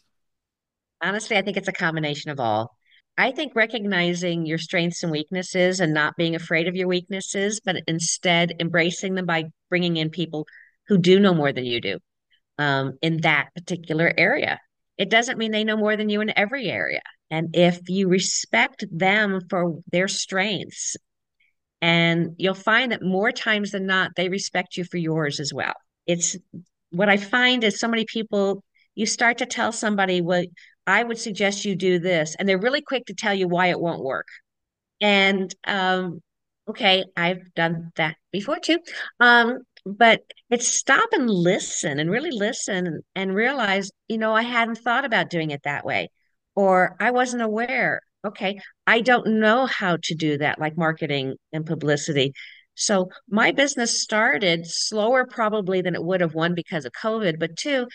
Honestly, 1.01 1.37
I 1.37 1.41
think 1.43 1.57
it's 1.57 1.67
a 1.67 1.71
combination 1.73 2.31
of 2.31 2.39
all. 2.39 2.77
I 3.17 3.31
think 3.31 3.55
recognizing 3.55 4.45
your 4.45 4.57
strengths 4.57 5.03
and 5.03 5.11
weaknesses 5.11 5.79
and 5.79 5.93
not 5.93 6.15
being 6.17 6.35
afraid 6.35 6.67
of 6.67 6.75
your 6.75 6.87
weaknesses, 6.87 7.61
but 7.63 7.77
instead 7.87 8.53
embracing 8.59 9.15
them 9.15 9.25
by 9.25 9.45
bringing 9.69 9.97
in 9.97 10.09
people 10.09 10.47
who 10.87 10.97
do 10.97 11.19
know 11.19 11.33
more 11.33 11.53
than 11.53 11.65
you 11.65 11.79
do 11.79 11.99
um, 12.57 12.93
in 13.01 13.21
that 13.21 13.49
particular 13.55 14.11
area. 14.17 14.59
It 14.97 15.09
doesn't 15.09 15.37
mean 15.37 15.51
they 15.51 15.63
know 15.63 15.77
more 15.77 15.95
than 15.95 16.09
you 16.09 16.21
in 16.21 16.37
every 16.37 16.69
area. 16.69 17.01
And 17.29 17.55
if 17.55 17.79
you 17.87 18.07
respect 18.07 18.85
them 18.91 19.41
for 19.49 19.79
their 19.91 20.07
strengths, 20.07 20.95
and 21.81 22.35
you'll 22.37 22.53
find 22.53 22.91
that 22.91 23.03
more 23.03 23.31
times 23.31 23.71
than 23.71 23.85
not, 23.85 24.11
they 24.15 24.29
respect 24.29 24.77
you 24.77 24.85
for 24.85 24.97
yours 24.97 25.39
as 25.39 25.53
well. 25.53 25.73
It's 26.07 26.37
what 26.91 27.09
I 27.09 27.17
find 27.17 27.63
is 27.63 27.79
so 27.79 27.87
many 27.87 28.05
people, 28.05 28.63
you 28.95 29.05
start 29.05 29.39
to 29.39 29.45
tell 29.45 29.71
somebody, 29.71 30.21
well, 30.21 30.43
I 30.85 31.03
would 31.03 31.17
suggest 31.17 31.65
you 31.65 31.75
do 31.75 31.99
this, 31.99 32.35
and 32.37 32.47
they're 32.47 32.59
really 32.59 32.81
quick 32.81 33.05
to 33.05 33.13
tell 33.13 33.33
you 33.33 33.47
why 33.47 33.67
it 33.67 33.79
won't 33.79 34.03
work. 34.03 34.27
And 35.01 35.53
um, 35.65 36.21
okay, 36.67 37.05
I've 37.15 37.53
done 37.53 37.91
that 37.95 38.15
before 38.31 38.59
too. 38.59 38.79
Um, 39.19 39.59
but 39.85 40.21
it's 40.49 40.67
stop 40.67 41.09
and 41.11 41.29
listen 41.29 41.99
and 41.99 42.09
really 42.09 42.31
listen 42.31 43.01
and 43.15 43.35
realize, 43.35 43.91
you 44.07 44.17
know, 44.17 44.33
I 44.33 44.43
hadn't 44.43 44.77
thought 44.77 45.05
about 45.05 45.29
doing 45.29 45.51
it 45.51 45.63
that 45.63 45.85
way, 45.85 46.09
or 46.55 46.95
I 46.99 47.11
wasn't 47.11 47.43
aware. 47.43 48.01
Okay, 48.25 48.59
I 48.87 49.01
don't 49.01 49.39
know 49.39 49.65
how 49.65 49.97
to 50.03 50.15
do 50.15 50.37
that, 50.37 50.59
like 50.59 50.77
marketing 50.77 51.35
and 51.51 51.65
publicity. 51.65 52.33
So 52.75 53.09
my 53.29 53.51
business 53.51 54.01
started 54.01 54.65
slower 54.65 55.25
probably 55.25 55.81
than 55.81 55.95
it 55.95 56.03
would 56.03 56.21
have 56.21 56.33
one 56.33 56.55
because 56.55 56.85
of 56.85 56.93
COVID, 56.93 57.37
but 57.39 57.57
two, 57.57 57.87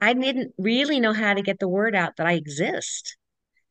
I 0.00 0.14
didn't 0.14 0.54
really 0.58 1.00
know 1.00 1.12
how 1.12 1.34
to 1.34 1.42
get 1.42 1.58
the 1.58 1.68
word 1.68 1.94
out 1.94 2.16
that 2.16 2.26
I 2.26 2.32
exist. 2.34 3.16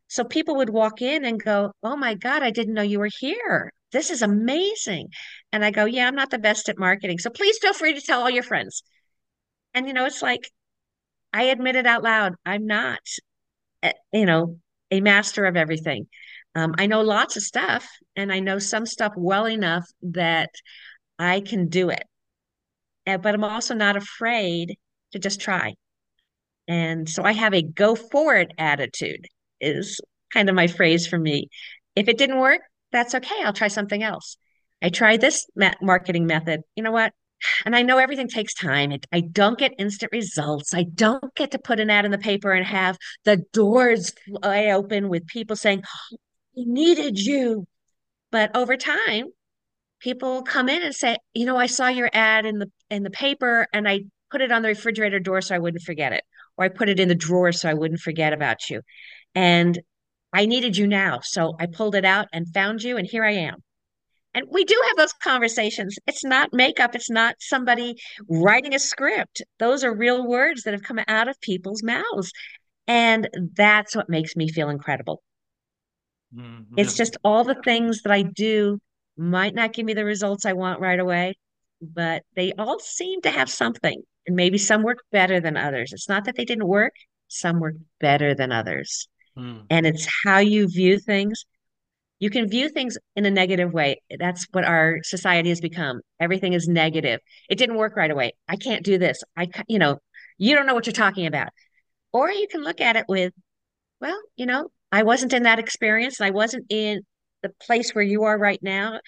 So 0.07 0.23
people 0.23 0.57
would 0.57 0.69
walk 0.69 1.01
in 1.01 1.25
and 1.25 1.41
go, 1.41 1.71
Oh 1.83 1.95
my 1.95 2.15
God, 2.15 2.43
I 2.43 2.51
didn't 2.51 2.73
know 2.73 2.81
you 2.81 2.99
were 2.99 3.09
here. 3.19 3.71
This 3.91 4.09
is 4.09 4.21
amazing. 4.21 5.09
And 5.51 5.63
I 5.63 5.71
go, 5.71 5.85
Yeah, 5.85 6.07
I'm 6.07 6.15
not 6.15 6.31
the 6.31 6.39
best 6.39 6.69
at 6.69 6.79
marketing. 6.79 7.19
So 7.19 7.29
please 7.29 7.57
feel 7.59 7.73
free 7.73 7.93
to 7.93 8.01
tell 8.01 8.21
all 8.21 8.29
your 8.29 8.43
friends. 8.43 8.83
And, 9.73 9.87
you 9.87 9.93
know, 9.93 10.05
it's 10.05 10.21
like 10.21 10.49
I 11.33 11.43
admit 11.43 11.75
it 11.75 11.87
out 11.87 12.03
loud. 12.03 12.33
I'm 12.45 12.65
not, 12.65 12.99
eh, 13.83 13.93
you 14.13 14.25
know, 14.25 14.59
a 14.91 15.01
master 15.01 15.45
of 15.45 15.55
everything. 15.55 16.07
Um, 16.55 16.73
I 16.77 16.87
know 16.87 17.01
lots 17.01 17.37
of 17.37 17.43
stuff 17.43 17.87
and 18.15 18.31
I 18.31 18.39
know 18.39 18.59
some 18.59 18.85
stuff 18.85 19.13
well 19.15 19.47
enough 19.47 19.85
that 20.01 20.49
I 21.19 21.41
can 21.41 21.67
do 21.67 21.89
it. 21.89 22.03
Uh, 23.05 23.17
but 23.17 23.35
I'm 23.35 23.43
also 23.43 23.75
not 23.75 23.95
afraid 23.95 24.77
to 25.11 25.19
just 25.19 25.39
try. 25.39 25.75
And 26.69 27.09
so 27.09 27.23
I 27.23 27.33
have 27.33 27.55
a 27.55 27.63
go 27.63 27.95
for 27.95 28.35
it 28.35 28.53
attitude, 28.59 29.27
is 29.59 29.99
kind 30.31 30.49
of 30.49 30.55
my 30.55 30.67
phrase 30.67 31.07
for 31.07 31.17
me. 31.17 31.49
If 31.95 32.07
it 32.07 32.19
didn't 32.19 32.37
work, 32.37 32.61
that's 32.91 33.15
okay. 33.15 33.43
I'll 33.43 33.53
try 33.53 33.69
something 33.69 34.03
else. 34.03 34.37
I 34.81 34.89
tried 34.89 35.19
this 35.19 35.47
ma- 35.55 35.73
marketing 35.81 36.27
method. 36.27 36.61
You 36.75 36.83
know 36.83 36.91
what? 36.91 37.11
And 37.65 37.75
I 37.75 37.81
know 37.81 37.97
everything 37.97 38.27
takes 38.27 38.53
time. 38.53 38.93
I 39.11 39.21
don't 39.21 39.57
get 39.57 39.73
instant 39.79 40.11
results. 40.11 40.73
I 40.75 40.83
don't 40.83 41.33
get 41.35 41.51
to 41.51 41.59
put 41.59 41.79
an 41.79 41.89
ad 41.89 42.05
in 42.05 42.11
the 42.11 42.17
paper 42.19 42.51
and 42.51 42.65
have 42.65 42.97
the 43.25 43.37
doors 43.51 44.13
fly 44.27 44.67
open 44.67 45.09
with 45.09 45.25
people 45.25 45.55
saying, 45.55 45.81
oh, 45.85 46.17
We 46.55 46.65
needed 46.65 47.17
you. 47.17 47.65
But 48.31 48.55
over 48.55 48.77
time, 48.77 49.25
people 49.99 50.43
come 50.43 50.69
in 50.69 50.83
and 50.83 50.93
say, 50.93 51.17
you 51.33 51.45
know, 51.45 51.57
I 51.57 51.65
saw 51.65 51.87
your 51.87 52.09
ad 52.13 52.45
in 52.45 52.59
the 52.59 52.69
in 52.91 53.03
the 53.03 53.09
paper 53.09 53.67
and 53.73 53.87
I 53.87 54.01
put 54.31 54.41
it 54.41 54.51
on 54.51 54.61
the 54.61 54.69
refrigerator 54.69 55.19
door 55.19 55.41
so 55.41 55.55
I 55.55 55.59
wouldn't 55.59 55.83
forget 55.83 56.13
it. 56.13 56.23
Or 56.57 56.65
I 56.65 56.69
put 56.69 56.89
it 56.89 56.99
in 56.99 57.07
the 57.07 57.15
drawer 57.15 57.51
so 57.51 57.69
I 57.69 57.73
wouldn't 57.73 58.01
forget 58.01 58.33
about 58.33 58.69
you. 58.69 58.81
And 59.35 59.79
I 60.33 60.45
needed 60.45 60.77
you 60.77 60.87
now. 60.87 61.19
So 61.23 61.55
I 61.59 61.65
pulled 61.65 61.95
it 61.95 62.05
out 62.05 62.27
and 62.33 62.47
found 62.53 62.83
you 62.83 62.97
and 62.97 63.07
here 63.07 63.23
I 63.23 63.31
am. 63.33 63.63
And 64.33 64.45
we 64.51 64.63
do 64.63 64.79
have 64.87 64.97
those 64.97 65.13
conversations. 65.13 65.97
It's 66.05 66.23
not 66.23 66.53
makeup, 66.53 66.93
it's 66.93 67.09
not 67.09 67.35
somebody 67.39 67.95
writing 68.29 68.75
a 68.75 68.79
script. 68.79 69.41
Those 69.57 69.83
are 69.83 69.93
real 69.93 70.27
words 70.27 70.63
that 70.63 70.73
have 70.73 70.83
come 70.83 70.99
out 71.07 71.27
of 71.27 71.41
people's 71.41 71.81
mouths. 71.81 72.31
And 72.87 73.27
that's 73.55 73.95
what 73.95 74.09
makes 74.09 74.35
me 74.35 74.49
feel 74.49 74.69
incredible. 74.69 75.23
Mm, 76.35 76.65
It's 76.77 76.95
just 76.95 77.17
all 77.23 77.43
the 77.43 77.59
things 77.63 78.03
that 78.03 78.11
I 78.11 78.21
do 78.21 78.79
might 79.17 79.55
not 79.55 79.73
give 79.73 79.85
me 79.85 79.93
the 79.93 80.05
results 80.05 80.45
I 80.45 80.53
want 80.53 80.79
right 80.79 80.99
away, 80.99 81.35
but 81.81 82.23
they 82.35 82.53
all 82.53 82.79
seem 82.79 83.21
to 83.21 83.31
have 83.31 83.49
something. 83.49 84.03
And 84.29 84.35
maybe 84.35 84.59
some 84.59 84.83
work 84.83 84.99
better 85.11 85.39
than 85.39 85.57
others. 85.57 85.91
It's 85.91 86.07
not 86.07 86.25
that 86.25 86.35
they 86.35 86.45
didn't 86.45 86.67
work, 86.67 86.93
some 87.29 87.59
work 87.59 87.73
better 87.99 88.35
than 88.35 88.51
others. 88.51 89.07
Mm, 89.35 89.63
And 89.71 89.87
it's 89.87 90.07
how 90.23 90.37
you 90.37 90.67
view 90.67 90.99
things. 90.99 91.45
You 92.19 92.29
can 92.29 92.47
view 92.47 92.69
things 92.69 92.95
in 93.15 93.25
a 93.25 93.31
negative 93.31 93.73
way. 93.73 94.03
That's 94.19 94.45
what 94.51 94.65
our 94.65 94.99
society 95.01 95.49
has 95.49 95.61
become. 95.61 96.01
Everything 96.19 96.53
is 96.53 96.67
negative. 96.67 97.21
It 97.49 97.57
didn't 97.57 97.77
work 97.77 97.95
right 97.95 98.11
away. 98.11 98.33
I 98.47 98.55
can't 98.55 98.85
do 98.85 98.99
this. 98.99 99.23
I, 99.35 99.47
you 99.67 99.79
know, 99.79 99.97
you 100.37 100.55
don't 100.55 100.67
know 100.67 100.75
what 100.75 100.85
you're 100.85 100.93
talking 100.93 101.25
about. 101.25 101.49
Or 102.13 102.29
you 102.29 102.47
can 102.51 102.61
look 102.61 102.81
at 102.81 102.97
it 102.97 103.05
with 103.09 103.33
well, 103.99 104.21
you 104.35 104.45
know, 104.45 104.69
I 104.91 105.01
wasn't 105.01 105.33
in 105.33 105.43
that 105.43 105.57
experience 105.57 106.19
and 106.19 106.27
I 106.27 106.31
wasn't 106.31 106.67
in 106.69 107.01
the 107.41 107.49
place 107.65 107.95
where 107.95 108.03
you 108.03 108.25
are 108.25 108.37
right 108.37 108.61
now 108.61 108.99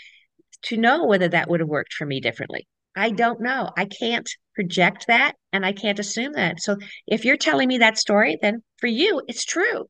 to 0.64 0.78
know 0.78 1.06
whether 1.06 1.28
that 1.28 1.48
would 1.48 1.60
have 1.60 1.70
worked 1.70 1.94
for 1.94 2.08
me 2.08 2.22
differently. 2.22 2.68
I 2.96 3.12
don't 3.12 3.42
know. 3.42 3.72
I 3.78 3.86
can't 3.86 4.30
project 4.56 5.08
that 5.08 5.36
and 5.54 5.66
I 5.66 5.72
can't 5.72 6.00
assume 6.00 6.34
that. 6.34 6.62
So 6.62 6.78
if 7.08 7.26
you're 7.26 7.38
telling 7.38 7.68
me 7.68 7.78
that 7.80 7.98
story, 7.98 8.38
then 8.42 8.64
for 8.78 8.88
you, 8.88 9.22
it's 9.28 9.46
true. 9.46 9.88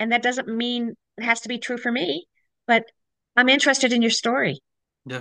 And 0.00 0.12
that 0.12 0.22
doesn't 0.22 0.48
mean 0.48 0.94
it 1.18 1.24
has 1.24 1.40
to 1.42 1.48
be 1.48 1.58
true 1.58 1.78
for 1.78 1.92
me, 1.92 2.26
but 2.66 2.84
I'm 3.36 3.48
interested 3.48 3.92
in 3.92 4.02
your 4.02 4.10
story. 4.10 4.60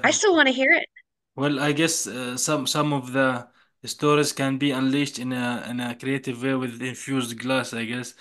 I 0.04 0.12
still 0.12 0.36
want 0.36 0.48
to 0.48 0.54
hear 0.54 0.72
it. 0.72 0.88
Well, 1.36 1.60
I 1.60 1.72
guess 1.72 2.08
uh, 2.08 2.38
some 2.38 2.68
some 2.68 2.94
of 2.94 3.12
the 3.14 3.48
stories 3.86 4.34
can 4.34 4.58
be 4.58 4.72
unleashed 4.72 5.20
in 5.20 5.34
a 5.34 5.66
in 5.70 5.80
a 5.80 5.96
creative 5.96 6.42
way 6.42 6.56
with 6.56 6.82
infused 6.82 7.38
glass, 7.40 7.74
I 7.74 7.86
guess. 7.86 8.14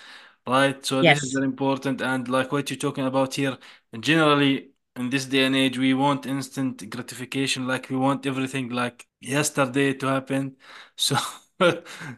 Right? 0.47 0.85
So 0.85 1.03
this 1.03 1.23
is 1.23 1.33
very 1.33 1.47
important 1.47 2.01
and 2.01 2.29
like 2.29 2.53
what 2.53 2.71
you're 2.71 2.79
talking 2.79 3.05
about 3.07 3.35
here, 3.35 3.59
generally 4.01 4.71
in 4.97 5.11
this 5.11 5.27
day 5.27 5.45
and 5.45 5.57
age 5.57 5.79
we 5.79 5.95
want 5.95 6.27
instant 6.27 6.89
gratification, 6.91 7.67
like 7.67 7.91
we 7.91 7.97
want 7.97 8.27
everything 8.27 8.71
like 8.71 9.07
yesterday 9.21 9.93
to 9.95 10.07
happen. 10.07 10.57
So 10.97 11.17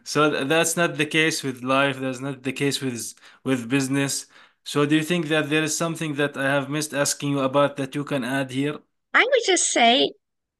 so 0.03 0.43
that's 0.45 0.75
not 0.75 0.97
the 0.97 1.05
case 1.05 1.43
with 1.43 1.63
life, 1.63 1.97
that's 1.99 2.19
not 2.19 2.43
the 2.43 2.53
case 2.53 2.81
with 2.81 3.13
with 3.43 3.69
business. 3.69 4.25
So 4.63 4.85
do 4.85 4.95
you 4.95 5.03
think 5.03 5.27
that 5.27 5.49
there 5.49 5.63
is 5.63 5.75
something 5.77 6.15
that 6.15 6.37
I 6.37 6.45
have 6.45 6.69
missed 6.69 6.93
asking 6.93 7.31
you 7.31 7.39
about 7.39 7.77
that 7.77 7.95
you 7.95 8.03
can 8.03 8.23
add 8.23 8.51
here? 8.51 8.79
I 9.13 9.23
would 9.23 9.43
just 9.45 9.71
say 9.71 10.11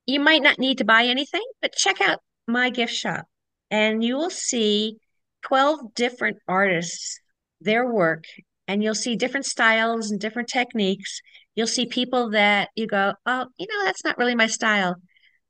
you 0.06 0.20
might 0.20 0.42
not 0.42 0.60
need 0.60 0.78
to 0.80 0.86
buy 0.86 1.06
anything, 1.06 1.46
but 1.62 1.74
check 1.74 2.02
out 2.02 2.20
my 2.48 2.70
gift 2.70 2.94
shop 2.94 3.26
and 3.70 4.04
you 4.04 4.16
will 4.18 4.30
see 4.30 4.98
12 5.44 5.94
different 5.94 6.38
artists, 6.48 7.20
their 7.62 7.86
work, 7.86 8.26
and 8.68 8.84
you'll 8.84 8.96
see 8.96 9.16
different 9.16 9.46
styles 9.46 10.12
and 10.12 10.20
different 10.20 10.50
techniques. 10.50 11.22
You'll 11.60 11.68
see 11.68 11.88
people 11.88 12.30
that 12.30 12.70
you 12.74 12.88
go, 12.88 13.16
oh, 13.26 13.48
you 13.58 13.68
know, 13.68 13.84
that's 13.84 14.06
not 14.06 14.18
really 14.18 14.34
my 14.34 14.48
style. 14.48 14.96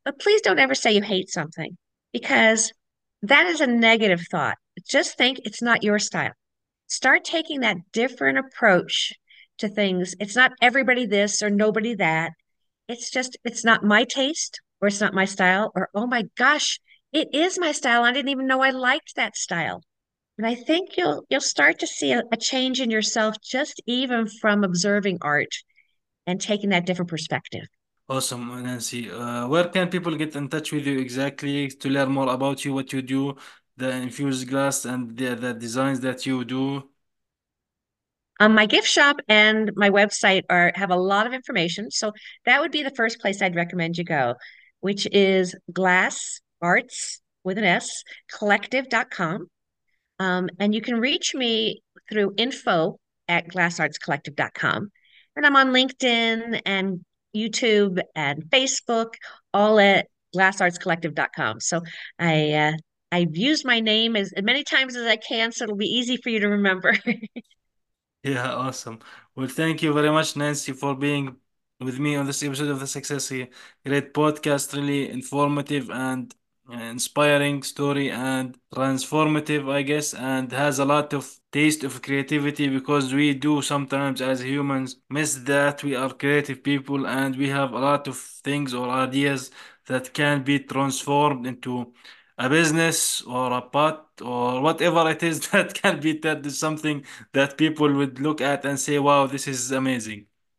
But 0.03 0.19
please 0.19 0.41
don't 0.41 0.57
ever 0.57 0.73
say 0.73 0.93
you 0.93 1.03
hate 1.03 1.29
something 1.29 1.77
because 2.11 2.73
that 3.21 3.45
is 3.45 3.61
a 3.61 3.67
negative 3.67 4.25
thought. 4.31 4.57
Just 4.89 5.19
think 5.19 5.37
it's 5.43 5.61
not 5.61 5.83
your 5.83 5.99
style. 5.99 6.31
Start 6.87 7.23
taking 7.23 7.59
that 7.59 7.77
different 7.93 8.39
approach 8.39 9.13
to 9.59 9.69
things. 9.69 10.15
It's 10.19 10.35
not 10.35 10.53
everybody 10.63 11.05
this 11.05 11.43
or 11.43 11.51
nobody 11.51 11.93
that. 11.93 12.31
It's 12.87 13.11
just, 13.11 13.37
it's 13.43 13.63
not 13.63 13.83
my 13.83 14.03
taste 14.03 14.61
or 14.81 14.87
it's 14.87 15.01
not 15.01 15.13
my 15.13 15.25
style 15.25 15.71
or, 15.75 15.89
oh 15.93 16.07
my 16.07 16.23
gosh, 16.35 16.79
it 17.13 17.27
is 17.35 17.59
my 17.59 17.71
style. 17.71 18.03
I 18.03 18.13
didn't 18.13 18.29
even 18.29 18.47
know 18.47 18.63
I 18.63 18.71
liked 18.71 19.15
that 19.15 19.37
style. 19.37 19.83
And 20.39 20.47
I 20.47 20.55
think 20.55 20.97
you'll 20.97 21.23
you'll 21.29 21.41
start 21.41 21.77
to 21.79 21.85
see 21.85 22.13
a, 22.13 22.23
a 22.31 22.37
change 22.37 22.81
in 22.81 22.89
yourself 22.89 23.35
just 23.43 23.79
even 23.85 24.27
from 24.27 24.63
observing 24.63 25.19
art 25.21 25.53
and 26.29 26.39
taking 26.39 26.69
that 26.69 26.85
different 26.85 27.09
perspective. 27.09 27.67
Awesome, 28.07 28.63
Nancy. 28.63 29.11
Uh, 29.11 29.47
where 29.47 29.67
can 29.69 29.89
people 29.89 30.15
get 30.15 30.35
in 30.35 30.47
touch 30.49 30.71
with 30.71 30.85
you 30.85 30.99
exactly 30.99 31.67
to 31.67 31.89
learn 31.89 32.11
more 32.11 32.29
about 32.33 32.65
you, 32.65 32.73
what 32.73 32.91
you 32.91 33.01
do, 33.01 33.35
the 33.77 33.91
infused 33.91 34.47
glass, 34.49 34.85
and 34.85 35.15
the, 35.15 35.35
the 35.35 35.53
designs 35.53 35.99
that 35.99 36.25
you 36.25 36.43
do? 36.43 36.83
Um, 38.39 38.55
my 38.55 38.65
gift 38.65 38.87
shop 38.87 39.17
and 39.27 39.71
my 39.75 39.89
website 39.89 40.43
are 40.49 40.71
have 40.75 40.91
a 40.91 40.95
lot 40.95 41.27
of 41.27 41.33
information. 41.33 41.91
So 41.91 42.13
that 42.45 42.61
would 42.61 42.71
be 42.71 42.83
the 42.83 42.95
first 42.95 43.19
place 43.19 43.41
I'd 43.41 43.55
recommend 43.55 43.97
you 43.97 44.05
go, 44.05 44.35
which 44.79 45.07
is 45.11 45.55
Glass 45.71 46.39
Arts 46.61 47.21
with 47.43 47.57
an 47.57 47.65
S 47.65 48.03
collective.com. 48.31 49.47
Um, 50.19 50.49
and 50.59 50.73
you 50.73 50.81
can 50.81 50.99
reach 50.99 51.35
me 51.35 51.81
through 52.09 52.33
info 52.37 52.97
at 53.27 53.47
glassartscollective.com. 53.47 54.89
And 55.39 55.45
I'm 55.45 55.55
on 55.55 55.69
LinkedIn 55.69 56.63
and 56.65 56.99
YouTube 57.33 58.01
and 58.13 58.43
Facebook, 58.49 59.13
all 59.53 59.79
at 59.79 60.07
glassartscollective.com. 60.35 61.61
So 61.61 61.81
I 62.19 62.51
uh, 62.51 62.71
I've 63.13 63.37
used 63.37 63.65
my 63.65 63.79
name 63.79 64.17
as, 64.17 64.33
as 64.33 64.43
many 64.43 64.65
times 64.65 64.97
as 64.97 65.07
I 65.07 65.15
can, 65.15 65.53
so 65.53 65.63
it'll 65.63 65.77
be 65.77 65.85
easy 65.85 66.17
for 66.17 66.27
you 66.27 66.41
to 66.41 66.49
remember. 66.49 66.93
Yeah, 68.21 68.53
awesome. 68.53 68.99
Well, 69.33 69.47
thank 69.47 69.81
you 69.81 69.93
very 69.93 70.11
much, 70.11 70.35
Nancy, 70.35 70.73
for 70.73 70.93
being 70.93 71.37
with 71.79 71.99
me 71.99 72.17
on 72.17 72.25
this 72.25 72.43
episode 72.43 72.67
of 72.67 72.81
the 72.81 72.85
SuccessGrid 72.85 74.11
podcast. 74.11 74.75
Really 74.75 75.09
informative 75.09 75.89
and 75.89 76.35
inspiring 76.71 77.63
story 77.63 78.09
and 78.11 78.57
transformative, 78.73 79.69
I 79.71 79.81
guess, 79.81 80.13
and 80.13 80.51
has 80.51 80.79
a 80.79 80.85
lot 80.85 81.13
of 81.13 81.39
taste 81.51 81.83
of 81.83 82.01
creativity 82.01 82.67
because 82.67 83.13
we 83.13 83.33
do 83.33 83.61
sometimes 83.61 84.21
as 84.21 84.41
humans 84.43 84.97
miss 85.09 85.35
that 85.45 85.83
we 85.83 85.95
are 85.95 86.13
creative 86.13 86.63
people 86.63 87.07
and 87.07 87.35
we 87.35 87.49
have 87.49 87.73
a 87.73 87.79
lot 87.79 88.07
of 88.07 88.17
things 88.17 88.73
or 88.73 88.89
ideas 88.89 89.51
that 89.87 90.13
can 90.13 90.43
be 90.43 90.59
transformed 90.59 91.47
into 91.47 91.93
a 92.37 92.49
business 92.49 93.21
or 93.23 93.51
a 93.53 93.61
pot 93.61 94.07
or 94.21 94.61
whatever 94.61 95.09
it 95.09 95.23
is 95.23 95.47
that 95.51 95.73
can 95.73 95.99
be 95.99 96.19
turned 96.19 96.51
something 96.53 97.03
that 97.33 97.57
people 97.57 97.91
would 97.93 98.19
look 98.19 98.41
at 98.41 98.65
and 98.65 98.79
say, 98.79 98.99
wow, 98.99 99.27
this 99.27 99.47
is 99.47 99.71
amazing. 99.71 100.25